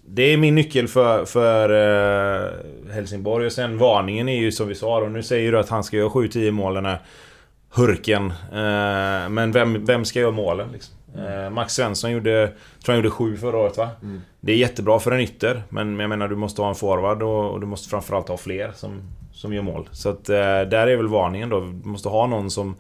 det 0.09 0.23
är 0.23 0.37
min 0.37 0.55
nyckel 0.55 0.89
för, 0.89 1.25
för 1.25 1.71
uh, 1.71 2.93
Helsingborg 2.93 3.47
och 3.47 3.53
sen 3.53 3.79
varningen 3.79 4.29
är 4.29 4.37
ju 4.37 4.53
som 4.53 4.69
vi 4.69 4.75
sa 4.75 4.99
och 4.99 5.11
nu 5.11 5.23
säger 5.23 5.53
du 5.53 5.59
att 5.59 5.69
han 5.69 5.85
ska 5.85 5.97
göra 5.97 6.09
7-10 6.09 6.51
mål 6.51 6.75
den 6.75 6.87
här 6.87 6.99
Hurken. 7.75 8.25
Uh, 8.27 9.29
men 9.29 9.53
vem, 9.53 9.85
vem 9.85 10.05
ska 10.05 10.21
göra 10.21 10.31
målen 10.31 10.69
liksom? 10.73 10.95
Uh, 11.19 11.51
Max 11.51 11.75
Svensson 11.75 12.11
gjorde, 12.11 12.53
tror 12.85 12.95
han 12.95 12.97
gjorde 12.97 13.11
7 13.11 13.37
förra 13.37 13.57
året 13.57 13.77
va? 13.77 13.91
Mm. 14.03 14.21
Det 14.41 14.53
är 14.53 14.57
jättebra 14.57 14.99
för 14.99 15.11
en 15.11 15.21
ytter 15.21 15.63
men 15.69 16.01
jag 16.01 16.09
menar 16.09 16.29
du 16.29 16.37
måste 16.37 16.63
ha 16.63 16.69
en 16.69 16.75
forward 16.75 17.23
och, 17.23 17.51
och 17.51 17.61
du 17.61 17.67
måste 17.67 17.89
framförallt 17.89 18.29
ha 18.29 18.37
fler 18.37 18.73
som, 18.75 19.03
som 19.33 19.53
gör 19.53 19.63
mål. 19.63 19.89
Så 19.93 20.09
att 20.09 20.25
där 20.25 20.87
är 20.87 20.97
väl 20.97 21.09
varningen 21.09 21.49
då. 21.49 21.61
Du 21.61 21.89
måste 21.89 22.09
ha 22.09 22.27
någon 22.27 22.51
som 22.51 22.77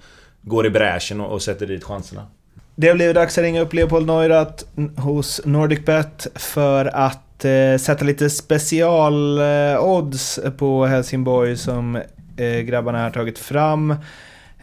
går 0.46 0.66
i 0.66 0.70
bräschen 0.70 1.20
och, 1.20 1.32
och 1.32 1.42
sätter 1.42 1.66
dit 1.66 1.84
chanserna. 1.84 2.26
Det 2.74 2.88
har 2.88 2.94
blivit 2.94 3.14
dags 3.14 3.38
att 3.38 3.44
ringa 3.44 3.60
upp 3.60 3.72
Leopold 3.72 4.06
Neurath 4.06 4.64
hos 4.96 5.40
NordicBet 5.44 6.26
för 6.34 6.84
att 6.84 7.44
eh, 7.44 7.76
sätta 7.80 8.04
lite 8.04 8.30
special-odds 8.30 10.38
eh, 10.38 10.50
på 10.50 10.86
Helsingborg 10.86 11.56
som 11.56 11.96
eh, 12.36 12.58
grabbarna 12.60 13.02
har 13.02 13.10
tagit 13.10 13.38
fram. 13.38 13.94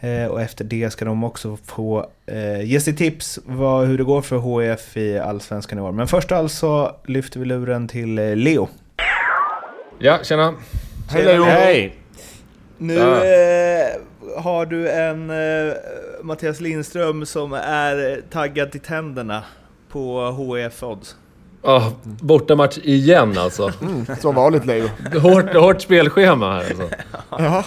Eh, 0.00 0.26
och 0.26 0.42
efter 0.42 0.64
det 0.64 0.90
ska 0.90 1.04
de 1.04 1.24
också 1.24 1.58
få 1.64 2.06
eh, 2.26 2.62
ge 2.62 2.80
sig 2.80 2.96
tips 2.96 3.38
vad, 3.44 3.86
hur 3.86 3.98
det 3.98 4.04
går 4.04 4.22
för 4.22 4.36
HF 4.36 4.96
i 4.96 5.18
Allsvenskan 5.18 5.78
i 5.78 5.82
år. 5.82 5.92
Men 5.92 6.08
först 6.08 6.32
alltså 6.32 6.96
lyfter 7.06 7.40
vi 7.40 7.46
luren 7.46 7.88
till 7.88 8.18
eh, 8.18 8.36
Leo. 8.36 8.68
Ja, 9.98 10.18
tjena! 10.22 10.54
Hej 11.10 11.24
Leo! 11.24 11.44
Hej! 11.44 11.94
Nu 12.78 12.98
eh, 12.98 14.00
har 14.36 14.66
du 14.66 14.90
en 14.90 15.30
eh, 15.30 15.74
Mattias 16.22 16.60
Lindström 16.60 17.26
som 17.26 17.52
är 17.52 18.22
taggad 18.30 18.72
till 18.72 18.80
tänderna 18.80 19.42
på 19.88 20.30
HEF 20.30 20.82
Odds. 20.82 21.16
Oh, 21.62 21.88
bortamatch 22.02 22.78
igen 22.78 23.38
alltså. 23.38 23.72
Mm, 23.82 24.06
som 24.20 24.34
vanligt 24.34 24.66
Leo. 24.66 24.88
Hårt, 25.20 25.54
hårt 25.54 25.82
spelschema 25.82 26.52
här 26.52 26.58
alltså. 26.58 26.88
ja. 27.30 27.64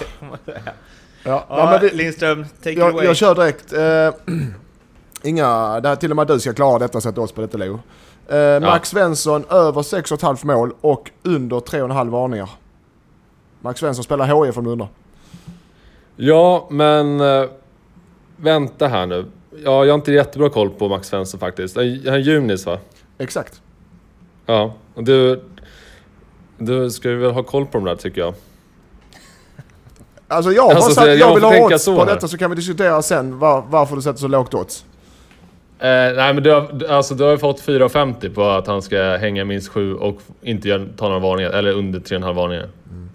Ja, 1.24 1.46
ja, 1.50 1.70
men 1.72 1.82
vi, 1.82 1.98
Lindström, 1.98 2.46
take 2.64 2.72
jag, 2.72 2.90
it 2.90 2.94
away. 2.94 3.06
Jag 3.06 3.16
kör 3.16 3.36
direkt. 3.36 3.74
Uh, 3.74 4.38
inga, 5.24 5.80
det 5.80 5.90
här, 5.90 5.96
till 5.96 6.12
och 6.12 6.16
med 6.16 6.28
du 6.28 6.40
ska 6.40 6.54
klara 6.54 6.80
detta 6.80 7.02
sätta 7.02 7.22
oss 7.22 7.32
på 7.32 7.42
detta 7.42 7.58
Leo. 7.58 7.80
Uh, 8.34 8.60
Max 8.60 8.90
Svensson 8.90 9.46
över 9.50 9.82
6,5 9.82 10.46
mål 10.46 10.74
och 10.82 11.12
under 11.24 11.58
3,5 11.58 12.10
varningar. 12.10 12.50
Max 13.60 13.80
Svensson 13.80 14.04
spelar 14.04 14.46
HIF 14.46 14.58
om 14.58 14.64
du 14.64 14.70
undrar. 14.70 14.88
Ja, 16.18 16.68
men 16.70 17.20
äh, 17.20 17.44
vänta 18.38 18.88
här 18.88 19.06
nu. 19.06 19.26
Ja, 19.64 19.86
jag 19.86 19.94
har 19.94 19.98
inte 19.98 20.12
jättebra 20.12 20.50
koll 20.50 20.70
på 20.70 20.88
Max 20.88 21.08
Svensson 21.08 21.40
faktiskt. 21.40 21.76
Han 21.76 21.86
är 21.86 22.18
Junis 22.18 22.66
va? 22.66 22.78
Exakt. 23.18 23.62
Ja, 24.46 24.74
och 24.94 25.04
du... 25.04 25.44
Du 26.58 26.90
ska 26.90 27.10
ju 27.10 27.16
väl 27.16 27.32
ha 27.32 27.44
koll 27.44 27.66
på 27.66 27.78
de 27.78 27.86
där 27.86 27.96
tycker 27.96 28.22
jag. 28.22 28.34
Alltså 30.28 30.52
jag 30.52 30.64
har 30.64 30.74
alltså, 30.74 30.92
sagt, 30.92 31.08
jag, 31.08 31.18
jag 31.18 31.36
vill 31.36 31.44
ha 31.44 31.66
odds 31.66 31.86
på 31.86 32.06
detta 32.06 32.28
så 32.28 32.38
kan 32.38 32.50
vi 32.50 32.56
diskutera 32.56 33.02
sen 33.02 33.40
var, 33.40 33.66
varför 33.70 33.96
du 33.96 34.02
sätter 34.02 34.20
så 34.20 34.28
lågt 34.28 34.54
odds. 34.54 34.86
Eh, 35.80 35.88
nej 35.90 36.34
men 36.34 36.44
du 36.44 36.52
har, 36.52 36.86
alltså, 36.90 37.16
du 37.16 37.24
har 37.24 37.32
ju 37.32 37.38
fått 37.38 37.62
4,50 37.62 38.34
på 38.34 38.44
att 38.44 38.68
han 38.68 38.82
ska 38.82 39.18
hänga 39.18 39.46
minst 39.46 39.70
7 39.70 39.96
och 39.96 40.22
inte 40.42 40.88
ta 40.98 41.08
några 41.08 41.20
varningar, 41.20 41.50
eller 41.50 41.72
under 41.72 42.00
3,5 42.00 42.34
varningar. 42.34 42.70
Mm. 42.90 43.07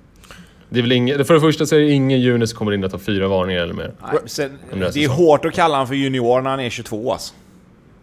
Det 0.72 0.80
är 0.80 0.82
väl 0.82 0.92
ingen, 0.92 1.24
för 1.24 1.34
det 1.34 1.40
första 1.40 1.66
så 1.66 1.74
är 1.74 1.80
det 1.80 1.90
ingen 1.90 2.20
junior 2.20 2.46
som 2.46 2.58
kommer 2.58 2.72
in 2.72 2.84
och 2.84 2.90
tar 2.90 2.98
fyra 2.98 3.28
varningar 3.28 3.62
eller 3.62 3.74
mer. 3.74 3.94
Nej, 4.02 4.20
sen, 4.26 4.58
det 4.70 5.04
är 5.04 5.08
hårt 5.08 5.44
att 5.44 5.54
kalla 5.54 5.74
honom 5.74 5.86
för 5.86 5.94
junior 5.94 6.40
när 6.40 6.50
han 6.50 6.60
är 6.60 6.70
22 6.70 7.12
alltså. 7.12 7.34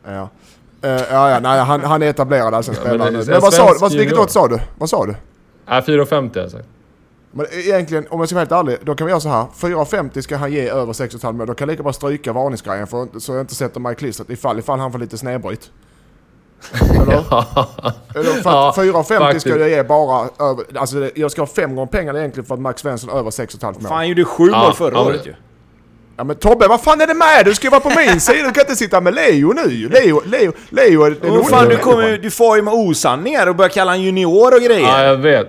Ja. 0.05 0.29
Uh, 0.85 0.91
ja, 0.91 1.29
ja, 1.29 1.39
nej, 1.39 1.59
han, 1.59 1.81
han 1.81 2.01
är 2.01 2.07
etablerad 2.07 2.53
alltså, 2.53 2.73
ja, 2.85 2.97
men, 2.97 3.13
men 3.13 3.41
vad 3.41 3.53
sa 3.53 3.89
du? 3.89 3.97
Vilket 3.97 4.17
odds 4.17 4.33
sa 4.33 4.47
du? 4.47 4.59
Vad 4.77 4.89
sa 4.89 5.05
du? 5.05 5.15
Ja, 5.65 5.79
4,50 5.79 6.35
har 6.35 6.41
jag 6.41 6.51
sagt. 6.51 6.65
Men 7.31 7.45
egentligen, 7.51 8.05
om 8.09 8.19
jag 8.19 8.29
ska 8.29 8.35
vara 8.35 8.41
helt 8.41 8.51
ärlig, 8.51 8.77
då 8.83 8.95
kan 8.95 9.05
vi 9.05 9.11
göra 9.11 9.19
så 9.19 9.29
här. 9.29 9.45
4,50 9.55 10.21
ska 10.21 10.37
han 10.37 10.51
ge 10.51 10.69
över 10.69 10.93
6,5 10.93 11.33
mål. 11.33 11.47
Då 11.47 11.53
kan 11.53 11.67
jag 11.67 11.73
lika 11.73 11.83
bra 11.83 11.93
stryka 11.93 12.33
varningsgrejen 12.33 12.87
för, 12.87 13.19
så 13.19 13.31
jag 13.33 13.41
inte 13.41 13.55
sätter 13.55 13.79
mig 13.79 13.93
i 13.93 13.95
klistret 13.95 14.29
ifall, 14.29 14.59
ifall 14.59 14.79
han 14.79 14.91
får 14.91 14.99
lite 14.99 15.17
snedbryt. 15.17 15.71
Eller? 16.81 17.13
Eller 18.15 18.41
för 18.41 18.69
att 18.69 18.77
ja, 18.77 18.83
4,50 18.83 19.39
ska 19.39 19.57
jag 19.57 19.69
ge 19.69 19.83
bara 19.83 20.29
över, 20.39 20.65
alltså 20.79 21.09
jag 21.15 21.31
ska 21.31 21.41
ha 21.41 21.47
fem 21.47 21.75
gånger 21.75 21.91
pengarna 21.91 22.19
egentligen 22.19 22.45
för 22.45 22.53
att 22.53 22.61
Max 22.61 22.81
Svensson 22.81 23.09
över 23.09 23.31
6,5 23.31 23.65
mål. 23.65 23.73
Fan, 23.81 23.91
han 23.91 24.07
gjorde 24.07 24.25
sju 24.25 24.51
mål 24.51 24.73
förra 24.73 24.93
ja, 24.93 25.05
året 25.05 25.27
ju. 25.27 25.33
Ja 26.17 26.23
men 26.23 26.35
Tobbe, 26.35 26.67
vad 26.67 26.81
fan 26.81 27.01
är 27.01 27.07
det 27.07 27.13
med 27.13 27.45
Du 27.45 27.55
ska 27.55 27.67
ju 27.67 27.71
vara 27.71 27.81
på 27.81 27.89
min 27.89 28.19
sida, 28.19 28.47
du 28.47 28.51
kan 28.51 28.61
inte 28.61 28.75
sitta 28.75 29.01
med 29.01 29.15
Leo 29.15 29.53
nu 29.53 29.89
Leo, 29.89 30.21
Leo, 30.25 30.53
Leo 30.69 31.03
är 31.03 31.11
den 31.21 31.43
fan, 31.43 31.69
du, 31.69 31.77
kommer, 31.77 32.17
du 32.17 32.31
får 32.31 32.55
ju 32.55 32.61
med 32.61 32.73
osanningar 32.73 33.47
och 33.47 33.55
börjar 33.55 33.69
kalla 33.69 33.91
han 33.91 34.01
junior 34.01 34.55
och 34.55 34.61
grejer. 34.61 34.87
Ja, 34.87 35.03
jag 35.03 35.17
vet. 35.17 35.47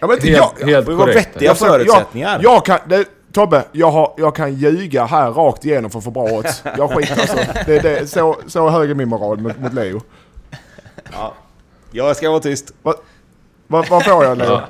Ja, 0.00 0.06
men 0.06 0.20
helt, 0.20 0.52
jag, 0.58 0.66
helt 0.66 0.86
korrekt. 0.86 1.14
Det 1.14 1.14
vettiga 1.14 1.54
förutsättningar. 1.54 2.40
Jag, 2.42 2.54
jag 2.54 2.64
kan, 2.64 2.78
det, 2.86 3.04
Tobbe, 3.32 3.64
jag, 3.72 3.90
har, 3.90 4.12
jag 4.16 4.36
kan 4.36 4.54
ljuga 4.54 5.04
här 5.04 5.30
rakt 5.30 5.64
igenom 5.64 5.90
för 5.90 5.98
att 5.98 6.04
få 6.04 6.10
bra 6.10 6.24
odds. 6.24 6.62
Jag 6.76 6.90
skiter 6.90 7.20
alltså. 7.20 7.36
Det, 7.66 7.78
det, 7.82 8.06
så, 8.10 8.36
så 8.46 8.68
hög 8.68 8.90
är 8.90 8.94
min 8.94 9.08
moral 9.08 9.38
mot, 9.38 9.58
mot 9.58 9.72
Leo. 9.72 10.00
Ja. 11.12 11.34
Jag 11.90 12.16
ska 12.16 12.30
vara 12.30 12.40
tyst. 12.40 12.74
Vad 12.82 12.94
va, 13.66 13.84
va 13.90 14.00
får 14.00 14.24
jag 14.24 14.38
Leo? 14.38 14.46
Ja. 14.46 14.62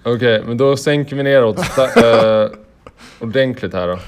Okej, 0.00 0.14
okay, 0.14 0.42
men 0.42 0.56
då 0.56 0.76
sänker 0.76 1.16
vi 1.16 1.22
neråt 1.22 1.58
äh, 1.58 2.58
ordentligt 3.20 3.72
här 3.72 3.88
då. 3.88 3.98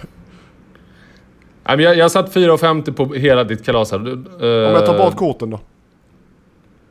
Jag, 1.64 1.80
jag 1.80 2.04
har 2.04 2.08
satt 2.08 2.34
4,50 2.34 2.92
på 2.92 3.14
hela 3.14 3.44
ditt 3.44 3.64
kalas 3.64 3.90
här. 3.90 3.98
Om 3.98 4.26
jag 4.40 4.86
tar 4.86 4.98
bort 4.98 5.16
korten 5.16 5.50
då? 5.50 5.60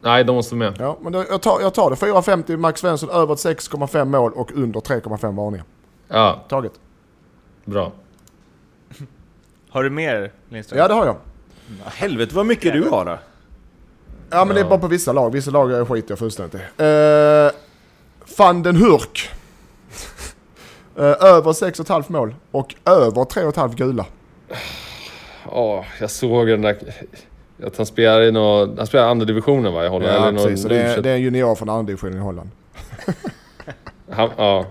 Nej, 0.02 0.24
de 0.24 0.36
måste 0.36 0.56
med. 0.56 0.74
Ja, 0.80 0.98
men 1.02 1.14
jag, 1.14 1.42
tar, 1.42 1.62
jag 1.62 1.74
tar 1.74 1.90
det. 1.90 1.96
4,50 1.96 2.58
Max 2.58 2.82
Svensson, 2.82 3.10
över 3.10 3.36
6,5 3.36 4.06
mål 4.06 4.32
och 4.34 4.52
under 4.56 4.80
3,5 4.80 5.36
varningar. 5.36 5.66
Ja. 6.08 6.44
Taget. 6.50 6.72
Bra. 7.66 7.92
Har 9.70 9.84
du 9.84 9.90
mer 9.90 10.32
Lindström? 10.50 10.80
Ja, 10.80 10.88
det 10.88 10.94
har 10.94 11.06
jag. 11.06 11.16
Helvete 11.86 12.36
vad 12.36 12.46
mycket 12.46 12.74
du 12.74 12.90
har 12.90 13.06
då. 13.06 13.18
Ja 14.30 14.46
men 14.46 14.56
det 14.56 14.62
är 14.62 14.66
bara 14.66 14.80
på 14.80 14.88
vissa 14.88 15.14
lag. 15.14 15.32
Vissa 15.32 15.52
lag 15.52 15.88
skiter 15.88 16.12
jag 16.12 16.20
fullständigt 16.20 16.56
i. 16.56 16.84
Uh, 16.84 17.52
Van 18.38 18.64
den 18.64 18.76
Hurk. 18.76 19.30
Eh, 21.00 21.04
över 21.04 21.52
6,5 21.52 22.12
mål 22.12 22.36
och 22.52 22.76
över 22.86 23.22
3,5 23.22 23.76
gula. 23.76 24.06
Ja, 25.52 25.86
jag 26.00 26.12
såg 26.12 26.48
den 26.48 26.62
där... 26.62 26.78
Att 27.64 27.78
han 27.78 27.86
spelar 27.86 28.22
i 28.22 28.32
någon... 28.32 28.78
Han 28.78 28.88
spelar 28.88 29.08
andra 29.08 29.26
divisionen 29.26 29.74
va, 29.74 29.86
i 29.86 29.88
Holland? 29.88 30.14
Ja, 30.14 30.18
eller 30.18 30.32
någon 30.32 30.44
precis. 30.44 30.62
Så 30.62 30.68
det, 30.68 30.82
är, 30.82 30.98
U21. 30.98 31.02
det 31.02 31.10
är 31.10 31.16
en 31.16 31.22
junior 31.22 31.56
från 31.56 31.70
andra 31.70 31.84
divisionen 31.84 32.18
i 32.18 32.22
Holland. 32.22 32.50
Han, 34.12 34.30
ja. 34.38 34.66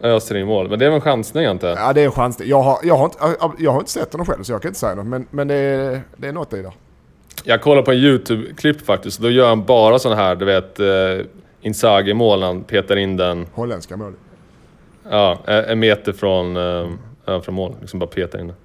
Öser 0.00 0.34
in 0.36 0.46
mål. 0.46 0.68
Men 0.68 0.78
det 0.78 0.84
är 0.84 0.90
väl 0.90 0.96
en 0.96 1.00
chansning 1.00 1.44
jag? 1.44 1.58
Ja 1.62 1.92
det 1.92 2.00
är 2.00 2.04
en 2.04 2.12
chans. 2.12 2.40
Jag 2.40 2.62
har, 2.62 2.78
jag 2.82 2.96
har, 2.96 3.04
inte, 3.04 3.18
jag 3.58 3.72
har 3.72 3.78
inte 3.78 3.90
sett 3.90 4.12
honom 4.12 4.26
själv 4.26 4.42
så 4.42 4.52
jag 4.52 4.62
kan 4.62 4.68
inte 4.68 4.80
säga 4.80 4.94
något. 4.94 5.06
Men, 5.06 5.26
men 5.30 5.48
det, 5.48 5.54
är, 5.54 6.02
det 6.16 6.28
är 6.28 6.32
något 6.32 6.52
i 6.52 6.62
det. 6.62 6.72
Jag 7.44 7.62
kollade 7.62 7.82
på 7.82 7.92
en 7.92 7.98
YouTube-klipp 7.98 8.86
faktiskt. 8.86 9.20
Då 9.20 9.30
gör 9.30 9.48
han 9.48 9.64
bara 9.64 9.98
sån 9.98 10.16
här, 10.16 10.34
du 10.34 10.44
vet... 10.44 10.80
Eh, 10.80 11.26
Inzaghi-mål 11.62 12.42
han 12.42 12.62
petar 12.62 12.96
in 12.96 13.16
den. 13.16 13.46
Holländska 13.52 13.96
mål. 13.96 14.12
Ja, 15.10 15.38
en 15.46 15.78
meter 15.78 16.12
från, 16.12 16.56
eh, 16.56 17.40
från 17.40 17.54
mål. 17.54 17.74
Liksom 17.80 17.98
bara 17.98 18.06
petar 18.06 18.38
in 18.38 18.46
den. 18.46 18.56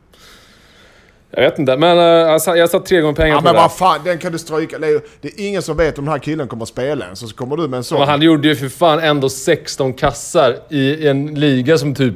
Jag 1.38 1.42
vet 1.42 1.60
inte, 1.60 1.78
men 1.78 2.00
alltså, 2.30 2.56
jag 2.56 2.70
satt 2.70 2.86
tre 2.86 3.02
gånger 3.02 3.16
pengar 3.16 3.30
Ja 3.36 3.38
på 3.38 3.44
men 3.44 3.54
det 3.54 3.58
där. 3.60 3.62
vad 3.64 3.74
fan, 3.74 4.00
den 4.04 4.18
kan 4.18 4.32
du 4.32 4.38
stryka. 4.38 4.80
Det 4.80 4.88
är, 4.88 5.02
det 5.22 5.28
är 5.28 5.48
ingen 5.48 5.62
som 5.62 5.78
vet 5.78 5.98
om 6.00 6.06
den 6.06 6.12
här 6.12 6.20
killen 6.20 6.48
kommer 6.48 6.64
att 6.64 6.70
spela 6.70 7.06
än. 7.06 7.16
Så 7.16 7.28
kommer 7.36 7.58
du 7.58 7.68
med 7.68 7.78
en 7.78 7.84
sån. 7.84 8.00
Men 8.00 8.08
han 8.08 8.22
gjorde 8.22 8.48
ju 8.48 8.56
för 8.56 8.70
fan 8.70 9.00
ändå 9.00 9.30
16 9.30 9.94
kassar 9.94 10.58
i 10.70 11.08
en 11.08 11.26
liga 11.28 11.78
som 11.78 11.96
typ 11.96 12.16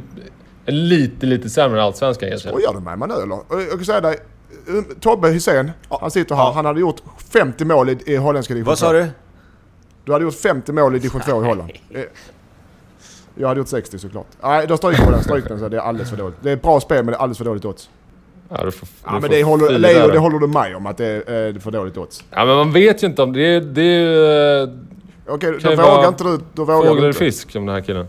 är 0.66 0.72
lite, 0.72 1.26
lite 1.26 1.50
sämre 1.50 1.80
än 1.80 1.86
Allsvenskan 1.86 2.28
egentligen. 2.28 2.58
Skojar 2.58 2.74
du 2.74 2.80
med 2.80 3.00
mig 3.00 3.08
nu 3.08 3.14
eller? 3.14 3.40
Jag 3.64 3.70
kan 3.72 3.86
säga 3.86 4.02
dig, 4.02 4.18
um, 4.68 4.86
Tobbe 5.00 5.30
Hysén, 5.30 5.72
han 5.90 6.12
sitter 6.12 6.36
här. 6.36 6.52
Han 6.52 6.66
hade 6.66 6.80
gjort 6.80 7.02
50 7.34 7.66
mål 7.66 7.90
i, 7.90 7.98
i 8.06 8.16
holländska 8.16 8.54
division 8.54 8.70
Vad 8.70 8.80
sa 8.80 8.86
2. 8.88 8.94
du? 8.94 9.08
Du 10.06 10.12
hade 10.12 10.26
gjort 10.26 10.36
50 10.36 10.72
mål 10.72 10.96
i 10.96 11.00
division 11.00 11.22
2 11.22 11.44
i 11.44 11.46
Holland. 11.46 11.72
Jag 13.36 13.48
hade 13.48 13.58
gjort 13.60 13.68
60 13.68 14.00
såklart. 14.00 14.28
Nej, 14.44 14.68
då 14.68 14.78
stryker 14.78 15.06
vi 15.06 15.12
den. 15.12 15.24
Stryk 15.24 15.48
den 15.48 15.60
så 15.60 15.68
det 15.70 15.78
är 15.78 15.82
alldeles 15.82 16.10
för 16.10 16.18
dåligt. 16.18 16.38
Det 16.42 16.50
är 16.50 16.54
ett 16.54 16.62
bra 16.62 16.80
spel 16.80 16.98
men 16.98 17.06
det 17.06 17.14
är 17.14 17.20
alldeles 17.20 17.38
för 17.38 17.46
dåligt 17.46 17.66
odds. 17.66 17.90
Ja, 18.50 18.66
du 18.66 18.72
får, 18.72 18.86
du 18.86 18.92
Ja 19.06 19.12
men 19.12 19.22
får 19.22 19.30
det 19.30 19.44
håller, 19.44 19.80
Leo, 19.80 20.08
det 20.08 20.20
håller 20.20 20.40
du 20.40 20.48
med 20.48 20.76
om 20.76 20.86
att 20.86 20.98
det 20.98 21.06
är 21.06 21.56
eh, 21.56 21.60
för 21.60 21.72
dåligt 21.72 21.98
odds. 21.98 22.24
Ja 22.30 22.46
men 22.46 22.56
man 22.56 22.72
vet 22.72 23.04
ju 23.04 23.08
inte 23.08 23.22
om 23.22 23.34
det 23.34 23.42
är... 23.42 23.62
Det 23.62 23.82
är 23.82 24.64
eh, 24.64 24.70
Okej, 25.28 25.58
då 25.64 25.70
vågar 25.70 26.08
inte 26.08 26.24
du. 26.24 26.40
Då 26.54 26.64
vågar 26.64 26.90
fågel 26.90 27.04
eller 27.04 27.14
fisk 27.14 27.56
om 27.56 27.66
den 27.66 27.76
här 27.76 27.82
killen. 27.82 28.08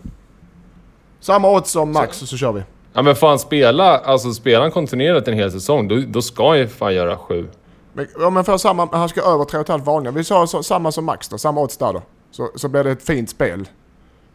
Samma 1.21 1.51
odds 1.51 1.71
som 1.71 1.93
Max 1.93 2.17
så, 2.17 2.27
så 2.27 2.37
kör 2.37 2.53
vi. 2.53 2.63
Ja 2.93 3.03
men 3.03 3.17
fan 3.17 3.39
spela, 3.39 3.99
alltså 3.99 4.33
spelar 4.33 4.61
han 4.61 4.71
kontinuerligt 4.71 5.29
en 5.29 5.35
hel 5.35 5.53
säsong, 5.53 5.89
då, 5.89 6.03
då 6.09 6.23
ska 6.23 6.49
han 6.49 6.59
ju 6.59 6.69
fan 6.69 6.95
göra 6.95 7.17
sju. 7.17 7.49
Men, 7.93 8.07
ja, 8.21 8.31
men 8.31 8.45
för 8.45 8.57
samma, 8.57 8.89
han 8.93 9.09
ska 9.09 9.21
över 9.21 9.45
3,5 9.45 9.85
vanliga. 9.85 10.13
Vi 10.13 10.25
sa 10.25 10.47
så, 10.47 10.63
samma 10.63 10.93
som 10.93 11.05
Max 11.05 11.29
då, 11.29 11.39
samma 11.39 11.61
odds 11.61 11.77
där 11.77 11.93
då. 11.93 12.03
Så, 12.31 12.51
så 12.55 12.69
blir 12.69 12.85
det 12.85 12.91
ett 12.91 13.03
fint 13.03 13.31
spel. 13.31 13.69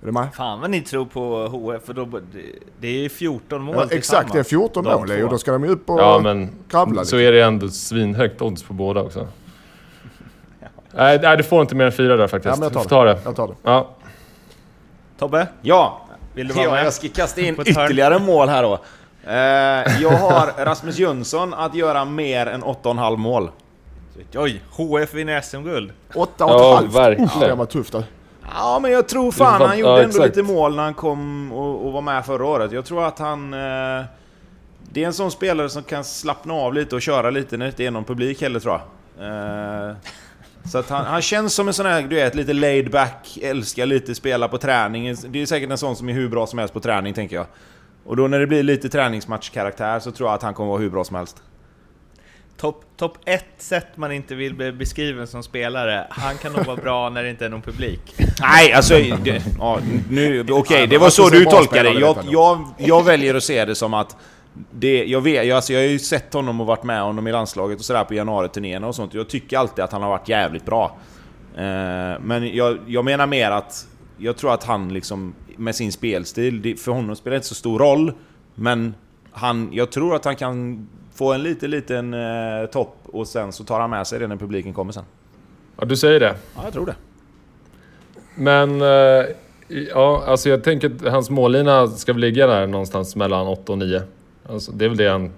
Är 0.01 0.05
du 0.05 0.11
med? 0.11 0.27
Fan 0.33 0.61
vad 0.61 0.69
ni 0.69 0.81
tror 0.81 1.05
på 1.05 1.47
HF, 1.47 1.85
för 1.85 1.93
då, 1.93 2.05
det, 2.05 2.19
det 2.79 3.05
är 3.05 3.09
14 3.09 3.61
mål 3.61 3.75
Ja, 3.77 3.95
exakt, 3.97 4.33
det 4.33 4.39
är 4.39 4.43
14 4.43 4.83
De 4.83 4.93
mål. 4.93 5.07
Leo. 5.07 5.27
Då 5.29 5.37
ska 5.37 5.51
de 5.51 5.63
ju 5.63 5.69
upp 5.69 5.89
och 5.89 5.99
Ja 5.99 6.19
men 6.19 6.49
kravla 6.69 7.05
så 7.05 7.15
lite. 7.15 7.27
är 7.27 7.31
det 7.31 7.41
ändå 7.43 7.69
svinhögt 7.69 8.41
odds 8.41 8.63
på 8.63 8.73
båda 8.73 9.01
också. 9.01 9.27
Nej, 10.91 11.19
nej, 11.21 11.37
du 11.37 11.43
får 11.43 11.61
inte 11.61 11.75
mer 11.75 11.85
än 11.85 11.91
fyra 11.91 12.17
där 12.17 12.27
faktiskt. 12.27 12.55
Ja, 12.55 12.59
men 12.59 12.63
jag 12.63 12.73
tar 12.73 12.79
du 12.79 12.83
får 12.83 12.89
ta 12.89 13.03
det. 13.05 13.19
Jag 13.25 13.35
tar 13.35 13.47
det. 13.47 13.53
Ja. 13.63 13.89
Tobbe, 15.19 15.47
Ja, 15.61 16.01
vill 16.33 16.47
du 16.47 16.53
vara 16.53 16.65
ja 16.65 16.71
med? 16.71 16.85
jag 16.85 16.93
ska 16.93 17.07
kasta 17.07 17.41
in 17.41 17.55
ytterligare 17.65 18.19
mål 18.19 18.49
här 18.49 18.63
då. 18.63 18.79
Eh, 19.27 20.01
jag 20.01 20.11
har 20.11 20.65
Rasmus 20.65 20.97
Jönsson 20.97 21.53
att 21.53 21.75
göra 21.75 22.05
mer 22.05 22.45
än 22.45 22.63
8,5 22.63 23.17
mål. 23.17 23.49
Oj, 24.35 24.61
HF 24.71 25.13
vinner 25.13 25.41
SM-guld. 25.41 25.91
8,5. 26.13 26.27
Ja, 26.37 26.81
verkligen. 26.91 27.29
Det 27.39 27.55
var 27.55 27.65
tufft 27.65 27.91
där. 27.91 28.03
Ja, 28.53 28.79
men 28.81 28.91
jag 28.91 29.07
tror 29.07 29.31
fan 29.31 29.61
han 29.61 29.79
gjorde 29.79 29.91
ja, 29.91 29.97
ändå 29.97 30.09
exakt. 30.09 30.35
lite 30.35 30.43
mål 30.53 30.75
när 30.75 30.83
han 30.83 30.93
kom 30.93 31.51
och, 31.51 31.85
och 31.85 31.93
var 31.93 32.01
med 32.01 32.25
förra 32.25 32.45
året. 32.45 32.71
Jag 32.71 32.85
tror 32.85 33.05
att 33.05 33.19
han... 33.19 33.53
Eh, 33.53 34.05
det 34.91 35.03
är 35.03 35.07
en 35.07 35.13
sån 35.13 35.31
spelare 35.31 35.69
som 35.69 35.83
kan 35.83 36.03
slappna 36.03 36.53
av 36.53 36.73
lite 36.73 36.95
och 36.95 37.01
köra 37.01 37.29
lite 37.29 37.57
när 37.57 37.65
det 37.65 37.69
inte 37.69 37.85
är 37.85 37.91
någon 37.91 38.03
publik 38.03 38.41
heller 38.41 38.59
tror 38.59 38.73
jag. 38.73 38.81
Eh, 39.27 39.95
så 40.71 40.77
att 40.77 40.89
han, 40.89 41.05
han 41.05 41.21
känns 41.21 41.53
som 41.53 41.67
en 41.67 41.73
sån 41.73 41.85
här, 41.85 42.01
du 42.01 42.15
vet, 42.15 42.35
lite 42.35 42.53
laid 42.53 42.91
back, 42.91 43.37
älskar 43.41 43.85
lite 43.85 44.15
spela 44.15 44.47
på 44.47 44.57
träning. 44.57 45.15
Det 45.27 45.41
är 45.41 45.45
säkert 45.45 45.71
en 45.71 45.77
sån 45.77 45.95
som 45.95 46.09
är 46.09 46.13
hur 46.13 46.29
bra 46.29 46.47
som 46.47 46.59
helst 46.59 46.73
på 46.73 46.79
träning, 46.79 47.13
tänker 47.13 47.35
jag. 47.35 47.45
Och 48.05 48.15
då 48.15 48.27
när 48.27 48.39
det 48.39 48.47
blir 48.47 48.63
lite 48.63 48.89
träningsmatchkaraktär 48.89 49.99
så 49.99 50.11
tror 50.11 50.29
jag 50.29 50.35
att 50.35 50.43
han 50.43 50.53
kommer 50.53 50.69
vara 50.69 50.81
hur 50.81 50.89
bra 50.89 51.03
som 51.03 51.15
helst. 51.15 51.43
Topp 52.57 52.83
top 52.97 53.17
ett 53.25 53.45
sätt 53.57 53.87
man 53.95 54.11
inte 54.11 54.35
vill 54.35 54.55
bli 54.55 54.71
beskriven 54.71 55.27
som 55.27 55.43
spelare. 55.43 56.07
Han 56.09 56.37
kan 56.37 56.53
nog 56.53 56.65
vara 56.65 56.77
bra 56.77 57.09
när 57.09 57.23
det 57.23 57.29
inte 57.29 57.45
är 57.45 57.49
någon 57.49 57.61
publik. 57.61 58.15
Nej, 58.39 58.73
alltså... 58.73 58.93
Det, 59.23 59.43
ja, 59.59 59.79
nu, 60.09 60.45
okej, 60.49 60.79
Ja, 60.79 60.87
det 60.87 60.97
var 60.97 61.05
Rasmus 61.05 61.27
så 61.27 61.29
du 61.29 61.45
tolkade 61.45 61.93
det. 61.93 61.99
Jag, 61.99 62.17
jag, 62.29 62.67
jag 62.77 63.03
väljer 63.03 63.35
att 63.35 63.43
se 63.43 63.65
det 63.65 63.75
som 63.75 63.93
att... 63.93 64.17
Det, 64.71 65.05
jag, 65.05 65.21
vet, 65.21 65.47
jag, 65.47 65.55
alltså 65.55 65.73
jag 65.73 65.79
har 65.79 65.87
ju 65.87 65.99
sett 65.99 66.33
honom 66.33 66.61
och 66.61 66.67
varit 66.67 66.83
med 66.83 67.01
honom 67.01 67.27
i 67.27 67.31
landslaget 67.31 67.79
och 67.79 67.85
sådär 67.85 68.03
på 68.03 68.13
januariturnéerna 68.13 68.87
och 68.87 68.95
sånt. 68.95 69.13
Jag 69.13 69.29
tycker 69.29 69.57
alltid 69.57 69.83
att 69.83 69.91
han 69.91 70.01
har 70.01 70.09
varit 70.09 70.29
jävligt 70.29 70.65
bra. 70.65 70.97
Eh, 71.55 72.19
men 72.21 72.55
jag, 72.55 72.77
jag 72.87 73.05
menar 73.05 73.27
mer 73.27 73.51
att... 73.51 73.87
Jag 74.17 74.37
tror 74.37 74.53
att 74.53 74.63
han 74.63 74.93
liksom 74.93 75.35
med 75.57 75.75
sin 75.75 75.91
spelstil, 75.91 76.61
det, 76.61 76.75
för 76.75 76.91
honom 76.91 77.15
spelar 77.15 77.31
det 77.31 77.37
inte 77.37 77.47
så 77.47 77.55
stor 77.55 77.79
roll. 77.79 78.13
Men 78.55 78.95
han, 79.31 79.69
jag 79.71 79.91
tror 79.91 80.15
att 80.15 80.25
han 80.25 80.35
kan 80.35 80.87
få 81.15 81.33
en 81.33 81.43
liten, 81.43 81.71
liten 81.71 82.13
eh, 82.13 82.65
topp 82.71 82.97
och 83.05 83.27
sen 83.27 83.51
så 83.51 83.63
tar 83.63 83.79
han 83.79 83.89
med 83.89 84.07
sig 84.07 84.19
det 84.19 84.27
när 84.27 84.35
publiken 84.35 84.73
kommer 84.73 84.91
sen. 84.91 85.03
ja, 85.79 85.85
du 85.85 85.95
säger 85.95 86.19
det. 86.19 86.35
Ja, 86.55 86.61
jag 86.63 86.73
tror 86.73 86.85
det. 86.85 86.95
Men... 88.35 88.81
eh, 88.81 89.25
ja, 89.67 90.23
alltså 90.27 90.49
jag 90.49 90.63
tänker 90.63 90.95
att 90.95 91.11
hans 91.11 91.29
mållina 91.29 91.87
ska 91.87 92.13
väl 92.13 92.21
ligga 92.21 92.47
där 92.47 92.67
någonstans 92.67 93.15
mellan 93.15 93.47
8 93.47 93.71
och 93.71 93.77
9. 93.77 94.01
Alltså, 94.49 94.71
det 94.71 94.85
är 94.85 94.89
väl 94.89 94.97
det 94.97 95.07
han... 95.07 95.31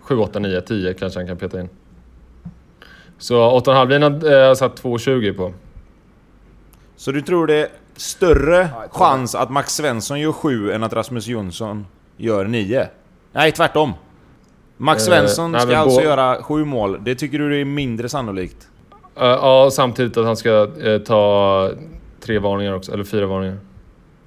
7, 0.00 0.16
8, 0.16 0.38
9, 0.38 0.60
10 0.60 0.94
kanske 0.94 1.18
han 1.20 1.26
kan 1.26 1.36
peta 1.36 1.60
in. 1.60 1.68
Så 3.18 3.60
8,5-linan 3.60 4.22
har 4.22 4.30
jag 4.30 4.56
satt 4.56 4.82
2,20 4.82 5.36
på. 5.36 5.52
Så 6.96 7.12
du 7.12 7.22
tror 7.22 7.46
det 7.46 7.54
är 7.54 7.68
större 7.96 8.68
chans 8.90 9.34
att 9.34 9.50
Max 9.50 9.74
Svensson 9.74 10.20
gör 10.20 10.32
7 10.32 10.72
än 10.72 10.82
att 10.82 10.92
Rasmus 10.92 11.26
Jonsson 11.26 11.86
gör 12.16 12.44
9? 12.44 12.88
Nej, 13.32 13.52
tvärtom. 13.52 13.92
Max 14.76 15.02
Eh, 15.02 15.06
Svensson 15.06 15.52
nej, 15.52 15.60
ska 15.60 15.70
men 15.70 15.78
alltså 15.78 16.02
göra 16.02 16.42
7 16.42 16.64
mål. 16.64 17.00
Det 17.04 17.14
tycker 17.14 17.38
du 17.38 17.60
är 17.60 17.64
mindre 17.64 18.08
sannolikt? 18.08 18.68
Eh, 19.16 19.26
ja, 19.26 19.70
samtidigt 19.72 20.16
att 20.16 20.26
han 20.26 20.36
ska 20.36 20.68
eh, 20.82 20.98
ta 20.98 21.70
tre 22.20 22.38
varningar 22.38 22.74
också, 22.74 22.92
eller 22.92 23.04
fyra 23.04 23.26
varningar. 23.26 23.58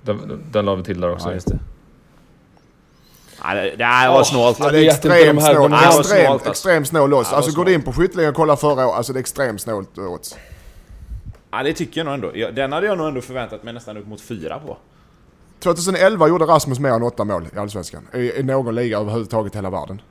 Den, 0.02 0.44
den 0.52 0.66
la 0.66 0.76
vi 0.76 0.84
till 0.84 1.02
där 1.02 1.12
också. 1.12 1.30
det. 1.30 1.60
Nej, 3.44 3.70
det, 3.70 3.76
det 3.76 3.84
här 3.84 4.12
var 4.12 4.24
snålt. 4.24 4.58
Ja, 4.60 4.70
det 4.70 4.86
är 4.86 4.90
extremt 4.90 5.44
snålt. 5.44 5.74
Extremt, 6.00 6.30
alltså. 6.30 6.50
extremt 6.50 6.88
snål 6.88 7.14
odds. 7.14 7.28
Ja, 7.28 7.30
det 7.30 7.32
var 7.32 7.38
Alltså 7.38 7.58
går 7.58 7.66
du 7.66 7.74
in 7.74 7.82
på 7.82 7.94
skytteligan 7.94 8.30
och 8.30 8.36
kollar 8.36 8.56
förra 8.56 8.88
året, 8.88 8.98
alltså 8.98 9.14
det 9.14 9.18
är 9.20 9.22
extremt 9.22 9.62
snålt 9.62 9.98
odds. 9.98 10.36
Ja, 11.52 11.64
det 11.64 11.74
tycker 11.74 12.00
jag 12.00 12.06
nog 12.06 12.14
ändå. 12.14 12.32
Ja, 12.34 12.52
Den 12.52 12.72
hade 12.72 12.88
jag 12.88 12.98
nog 12.98 13.08
ändå 13.08 13.22
förväntat 13.22 13.64
mig 13.64 13.74
nästan 13.74 13.98
upp 13.98 14.08
mot 14.08 14.22
4 14.22 14.60
på. 14.60 14.78
2011 15.60 16.28
gjorde 16.28 16.46
Rasmus 16.46 16.80
mer 16.80 16.90
än 16.90 17.04
8 17.04 17.24
mål 17.24 17.48
i 17.56 17.60
Allsvenskan. 17.60 18.08
I, 18.14 18.40
i 18.40 18.44
någon 18.44 18.76
liga 18.76 18.98
överhuvudtaget 18.98 19.54
i 19.56 19.58
hela 19.58 19.70
världen. 19.70 20.02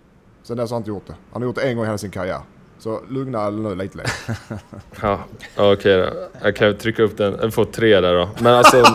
Sen 0.48 0.56
dess 0.56 0.70
har 0.70 0.74
han 0.74 0.80
inte 0.80 0.90
gjort 0.90 1.06
det. 1.06 1.14
Han 1.32 1.42
har 1.42 1.48
gjort 1.48 1.56
det 1.56 1.62
en 1.62 1.76
gång 1.76 1.84
i 1.84 1.88
hela 1.88 1.98
sin 1.98 2.10
karriär. 2.10 2.40
Så 2.78 3.00
lugna 3.08 3.50
nu 3.50 3.74
lite 3.74 3.96
Leo. 3.98 4.06
Ja, 5.02 5.20
okej 5.56 5.96
då. 5.96 6.28
Jag 6.42 6.56
kan 6.56 6.76
trycka 6.76 7.02
upp 7.02 7.16
den. 7.16 7.38
Jag 7.42 7.54
får 7.54 7.64
tre 7.64 8.00
där 8.00 8.14
då. 8.14 8.28
Men 8.38 8.54
alltså... 8.54 8.76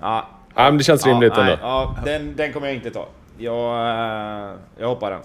Ja, 0.00 0.28
ja, 0.54 0.62
men 0.64 0.78
det 0.78 0.84
känns 0.84 1.06
rimligt 1.06 1.32
ja, 1.36 1.40
ändå. 1.40 1.52
nej, 1.52 1.58
ja, 1.62 1.96
den, 2.04 2.36
den 2.36 2.52
kommer 2.52 2.66
jag 2.66 2.76
inte 2.76 2.90
ta. 2.90 3.08
Jag, 3.38 3.88
eh, 3.88 4.54
jag 4.78 4.88
hoppar 4.88 5.10
den. 5.10 5.20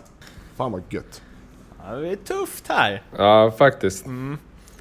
Fan 0.58 0.72
vad 0.72 0.82
gött. 0.90 1.22
Ja, 1.86 1.96
det 1.96 2.10
är 2.10 2.16
tufft 2.16 2.68
här. 2.68 3.04
Ja, 3.18 3.52
faktiskt. 3.52 4.06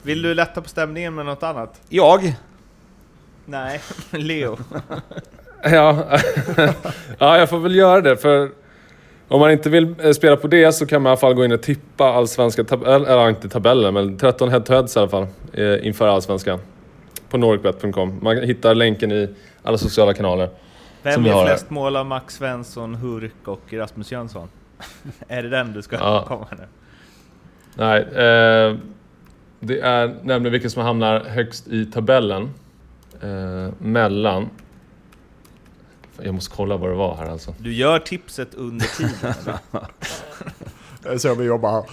Vill 0.02 0.22
du 0.22 0.34
lätta 0.34 0.62
på 0.62 0.68
stämningen 0.68 1.14
med 1.14 1.26
något 1.26 1.42
annat? 1.42 1.80
Jag? 1.88 2.36
Nej, 3.44 3.80
Leo. 4.10 4.58
Ja. 5.62 6.18
ja, 7.18 7.38
jag 7.38 7.50
får 7.50 7.58
väl 7.58 7.74
göra 7.74 8.00
det 8.00 8.16
för... 8.16 8.65
Om 9.28 9.40
man 9.40 9.50
inte 9.50 9.70
vill 9.70 9.94
eh, 10.02 10.10
spela 10.12 10.36
på 10.36 10.46
det 10.48 10.72
så 10.72 10.86
kan 10.86 11.02
man 11.02 11.10
i 11.10 11.12
alla 11.12 11.16
fall 11.16 11.34
gå 11.34 11.44
in 11.44 11.52
och 11.52 11.62
tippa 11.62 12.04
allsvenska 12.04 12.64
tabellen, 12.64 13.06
eller 13.06 13.28
inte 13.28 13.48
tabellen, 13.48 13.94
men 13.94 14.18
13 14.18 14.48
head-to-heads 14.48 14.96
i 14.96 15.00
alla 15.00 15.08
fall. 15.08 15.26
eh, 15.52 15.86
Inför 15.86 16.08
allsvenskan. 16.08 16.58
På 17.28 17.38
noricbet.com. 17.38 18.18
Man 18.22 18.36
hittar 18.36 18.74
länken 18.74 19.12
i 19.12 19.28
alla 19.62 19.78
sociala 19.78 20.14
kanaler. 20.14 20.48
Vem 21.02 21.24
gör 21.26 21.46
flest 21.46 21.70
mål 21.70 21.96
av 21.96 22.06
Max 22.06 22.34
Svensson, 22.34 22.94
Hurk 22.94 23.32
och 23.48 23.72
Rasmus 23.72 24.12
Jönsson? 24.12 24.48
är 25.28 25.42
det 25.42 25.48
den 25.48 25.72
du 25.72 25.82
ska 25.82 25.96
Ja. 25.96 26.24
komma 26.28 26.46
nu? 26.50 26.64
Nej, 27.74 28.00
eh, 28.00 28.76
det 29.60 29.80
är 29.80 30.06
nämligen 30.22 30.52
vilken 30.52 30.70
som 30.70 30.82
hamnar 30.82 31.24
högst 31.24 31.68
i 31.68 31.84
tabellen. 31.86 32.50
Eh, 33.22 33.72
mellan 33.78 34.48
Jag 36.22 36.34
måste 36.34 36.56
kolla 36.56 36.76
vad 36.76 36.90
det 36.90 36.96
var 36.96 37.14
här 37.14 37.26
alltså. 37.26 37.54
Du 37.58 37.72
gör 37.72 37.98
tipset 37.98 38.54
under 38.54 38.86
tiden. 38.86 39.34
Det 41.02 41.08
är 41.08 41.18
så 41.18 41.34
vi 41.34 41.44
jobbar 41.44 41.72
här. 41.72 41.84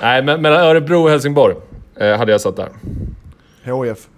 Nej, 0.00 0.22
men 0.22 0.42
mellan 0.42 0.60
Örebro 0.60 1.02
och 1.02 1.10
Helsingborg 1.10 1.56
eh, 1.96 2.16
hade 2.18 2.32
jag 2.32 2.40
satt 2.40 2.56
där. 2.56 2.68
HIF. 3.62 4.08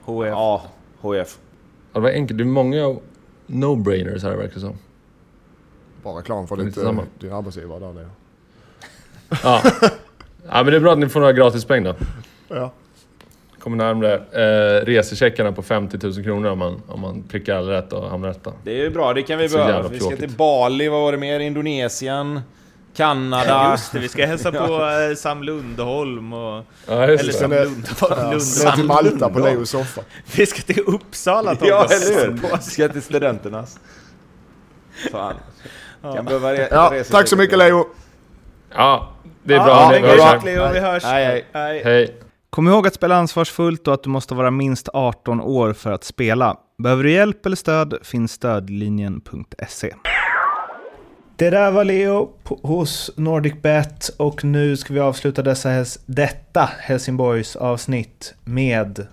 HF. 0.00 0.26
Ja, 0.26 0.62
HF. 1.00 1.38
Ja, 1.92 2.00
det 2.00 2.00
var 2.00 2.10
enkelt. 2.10 2.38
Det 2.38 2.44
är 2.44 2.46
många 2.46 2.96
no-brainers 3.46 4.22
här 4.22 4.36
verkar 4.36 4.54
det 4.54 4.60
som. 4.60 4.78
Bara 6.02 6.18
reklam 6.18 6.46
för 6.46 6.56
Det 6.56 6.62
är 6.62 6.64
ditt, 6.64 6.76
eh, 6.76 7.00
din 7.18 7.32
arbetsgivare 7.32 7.78
där 7.80 7.92
nere. 7.92 8.10
Ja. 9.42 9.62
ja, 10.48 10.62
men 10.62 10.66
det 10.66 10.76
är 10.76 10.80
bra 10.80 10.92
att 10.92 10.98
ni 10.98 11.08
får 11.08 11.20
några 11.20 11.32
gratispeng 11.32 11.84
då. 11.84 11.94
Ja. 12.48 12.72
Kommer 13.60 13.76
närmare 13.76 14.14
eh, 14.14 14.84
resecheckarna 14.86 15.52
på 15.52 15.62
50 15.62 15.98
000 16.02 16.14
kronor 16.24 16.50
om 16.50 16.58
man, 16.58 16.82
om 16.88 17.00
man 17.00 17.22
prickar 17.22 17.56
alla 17.56 17.72
rätt 17.72 17.92
och 17.92 18.10
hamnar 18.10 18.28
rätta. 18.28 18.52
Det 18.64 18.70
är 18.70 18.76
ju 18.76 18.90
bra, 18.90 19.14
det 19.14 19.22
kan 19.22 19.38
vi 19.38 19.48
behöva. 19.48 19.88
Vi 19.88 20.00
ska 20.00 20.16
till 20.16 20.30
Bali, 20.30 20.88
vad 20.88 21.00
var 21.00 21.12
det 21.12 21.18
mer? 21.18 21.40
Indonesien, 21.40 22.40
Kanada. 22.96 23.70
Just 23.70 23.92
det, 23.92 23.98
vi 23.98 24.08
ska 24.08 24.26
hälsa 24.26 24.52
på 24.52 24.58
eh, 25.10 25.14
Sam 25.16 25.42
Lundholm 25.42 26.32
och... 26.32 26.64
Ja, 26.88 27.06
just 27.08 27.22
Eller. 27.22 27.32
Sam 27.32 27.50
Lundholm. 27.50 27.84
Ja, 28.00 28.16
Lundholm. 28.16 28.64
ner 28.64 28.72
till 28.72 28.84
Malta 28.84 29.28
på 29.30 29.38
Leos 29.38 29.70
soffa. 29.70 30.00
Vi 30.36 30.46
ska 30.46 30.62
till 30.62 30.82
Uppsala 30.86 31.56
Ja, 31.60 31.66
Thomas. 31.86 32.10
eller 32.12 32.20
hur? 32.26 32.32
Vi 32.56 32.62
ska 32.62 32.88
till 32.88 33.02
studenternas. 33.02 33.78
Fan. 35.12 35.34
Kan 36.02 36.24
behöva 36.24 36.54
re- 36.54 36.68
Ja, 36.70 36.90
resa 36.92 37.12
tack 37.12 37.28
så 37.28 37.36
mycket 37.36 37.58
Leo. 37.58 37.86
Ja, 38.74 39.12
det 39.42 39.54
är 39.54 39.58
Ja, 39.58 39.64
bra. 39.64 39.74
ha 39.74 39.92
det 39.92 40.22
här. 40.22 40.40
Leo, 40.44 40.72
vi 40.72 40.78
hörs. 40.78 41.04
Hej, 41.04 41.44
hej. 41.52 41.82
hej. 41.84 42.16
Kom 42.50 42.68
ihåg 42.68 42.86
att 42.86 42.94
spela 42.94 43.16
ansvarsfullt 43.16 43.88
och 43.88 43.94
att 43.94 44.02
du 44.02 44.10
måste 44.10 44.34
vara 44.34 44.50
minst 44.50 44.88
18 44.92 45.40
år 45.40 45.72
för 45.72 45.92
att 45.92 46.04
spela. 46.04 46.56
Behöver 46.78 47.04
du 47.04 47.12
hjälp 47.12 47.46
eller 47.46 47.56
stöd 47.56 47.94
finns 48.02 48.32
stödlinjen.se. 48.32 49.94
Det 51.36 51.50
där 51.50 51.70
var 51.70 51.84
Leo 51.84 52.26
på- 52.42 52.60
hos 52.62 53.10
NordicBet 53.16 54.08
och 54.16 54.44
nu 54.44 54.76
ska 54.76 54.94
vi 54.94 55.00
avsluta 55.00 55.42
dessa, 55.42 55.84
detta 56.06 56.70
Helsingborgs 56.78 57.56
avsnitt 57.56 58.34
med 58.44 59.06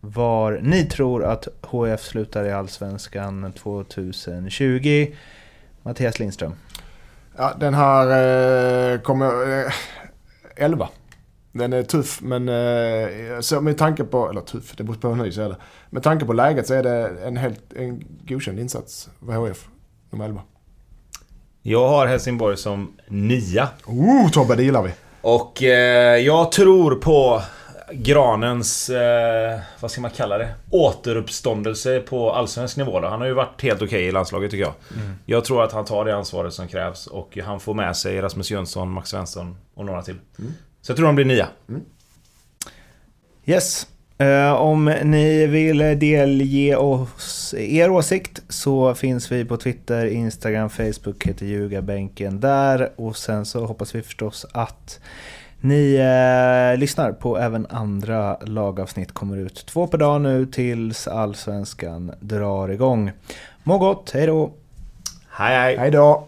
var 0.00 0.58
ni 0.62 0.84
tror 0.84 1.24
att 1.24 1.48
HF 1.62 2.00
slutar 2.02 2.44
i 2.44 2.52
Allsvenskan 2.52 3.52
2020. 3.52 5.06
Mattias 5.82 6.18
Lindström. 6.18 6.52
Ja, 7.36 7.52
den 7.60 7.74
här 7.74 8.06
eh, 8.92 9.00
kommer... 9.00 9.60
Eh, 9.66 9.72
11. 10.56 10.88
Den 11.52 11.72
är 11.72 11.82
tuff 11.82 12.20
men 12.20 12.48
eh, 12.48 13.40
så 13.40 13.60
med 13.60 13.78
tanke 13.78 14.04
på... 14.04 14.30
Eller 14.30 14.40
tuff, 14.40 14.76
det 14.76 14.84
beror 14.84 14.96
på 14.96 15.08
hur 15.08 15.24
ny 15.24 15.32
så 15.32 15.42
är 15.42 15.48
det. 15.48 15.56
Med 15.90 16.02
tanke 16.02 16.24
på 16.24 16.32
läget 16.32 16.66
så 16.66 16.74
är 16.74 16.82
det 16.82 17.08
en 17.24 17.36
helt 17.36 17.72
en 17.72 18.04
godkänd 18.28 18.58
insats 18.58 19.10
för 19.26 19.32
HF. 19.32 19.68
Nummer 20.10 20.24
11. 20.24 20.40
Jag 21.62 21.88
har 21.88 22.06
Helsingborg 22.06 22.56
som 22.56 22.92
nia. 23.08 23.68
Oh 23.86 24.30
Tobbe, 24.30 24.56
det 24.56 24.62
gillar 24.62 24.82
vi. 24.82 24.90
Och 25.20 25.62
eh, 25.62 26.16
jag 26.16 26.52
tror 26.52 26.94
på 26.94 27.42
Granens, 27.92 28.90
eh, 28.90 29.60
vad 29.80 29.90
ska 29.90 30.00
man 30.00 30.10
kalla 30.10 30.38
det? 30.38 30.54
Återuppståndelse 30.70 32.00
på 32.00 32.32
allsvensk 32.32 32.76
nivå 32.76 33.00
då. 33.00 33.08
Han 33.08 33.20
har 33.20 33.28
ju 33.28 33.34
varit 33.34 33.62
helt 33.62 33.82
okej 33.82 34.04
i 34.04 34.12
landslaget 34.12 34.50
tycker 34.50 34.64
jag. 34.64 34.74
Jag 35.26 35.44
tror 35.44 35.62
att 35.64 35.72
han 35.72 35.84
tar 35.84 36.04
det 36.04 36.16
ansvaret 36.16 36.52
som 36.52 36.68
krävs 36.68 37.06
och 37.06 37.38
han 37.44 37.60
får 37.60 37.74
med 37.74 37.96
sig 37.96 38.20
Rasmus 38.20 38.50
Jönsson, 38.50 38.90
Max 38.90 39.10
Svensson 39.10 39.56
och 39.74 39.84
några 39.84 40.02
till. 40.02 40.18
Så 40.82 40.90
jag 40.90 40.96
tror 40.96 41.06
han 41.06 41.14
blir 41.14 41.24
nia. 41.24 41.48
Yes. 43.44 43.86
Eh, 44.18 44.52
om 44.52 44.84
ni 44.84 45.46
vill 45.46 45.78
delge 45.78 46.76
oss 46.76 47.54
er 47.58 47.90
åsikt 47.90 48.42
så 48.48 48.94
finns 48.94 49.32
vi 49.32 49.44
på 49.44 49.56
Twitter, 49.56 50.06
Instagram, 50.06 50.70
Facebook 50.70 51.26
heter 51.26 51.46
Ljugarbänken 51.46 52.40
där. 52.40 52.92
Och 52.96 53.16
sen 53.16 53.44
så 53.44 53.66
hoppas 53.66 53.94
vi 53.94 54.02
förstås 54.02 54.46
att 54.52 55.00
ni 55.60 55.94
eh, 55.94 56.78
lyssnar 56.78 57.12
på 57.12 57.38
även 57.38 57.66
andra 57.70 58.36
lagavsnitt 58.40 59.12
kommer 59.12 59.36
ut. 59.36 59.66
Två 59.66 59.86
per 59.86 59.98
dag 59.98 60.20
nu 60.20 60.46
tills 60.46 61.08
Allsvenskan 61.08 62.12
drar 62.20 62.68
igång. 62.68 63.12
Må 63.62 63.78
gott, 63.78 64.10
hej 64.14 64.26
då! 64.26 64.52
Hej 65.28 65.56
hej! 65.56 65.76
Hej 65.76 65.90
då. 65.90 66.26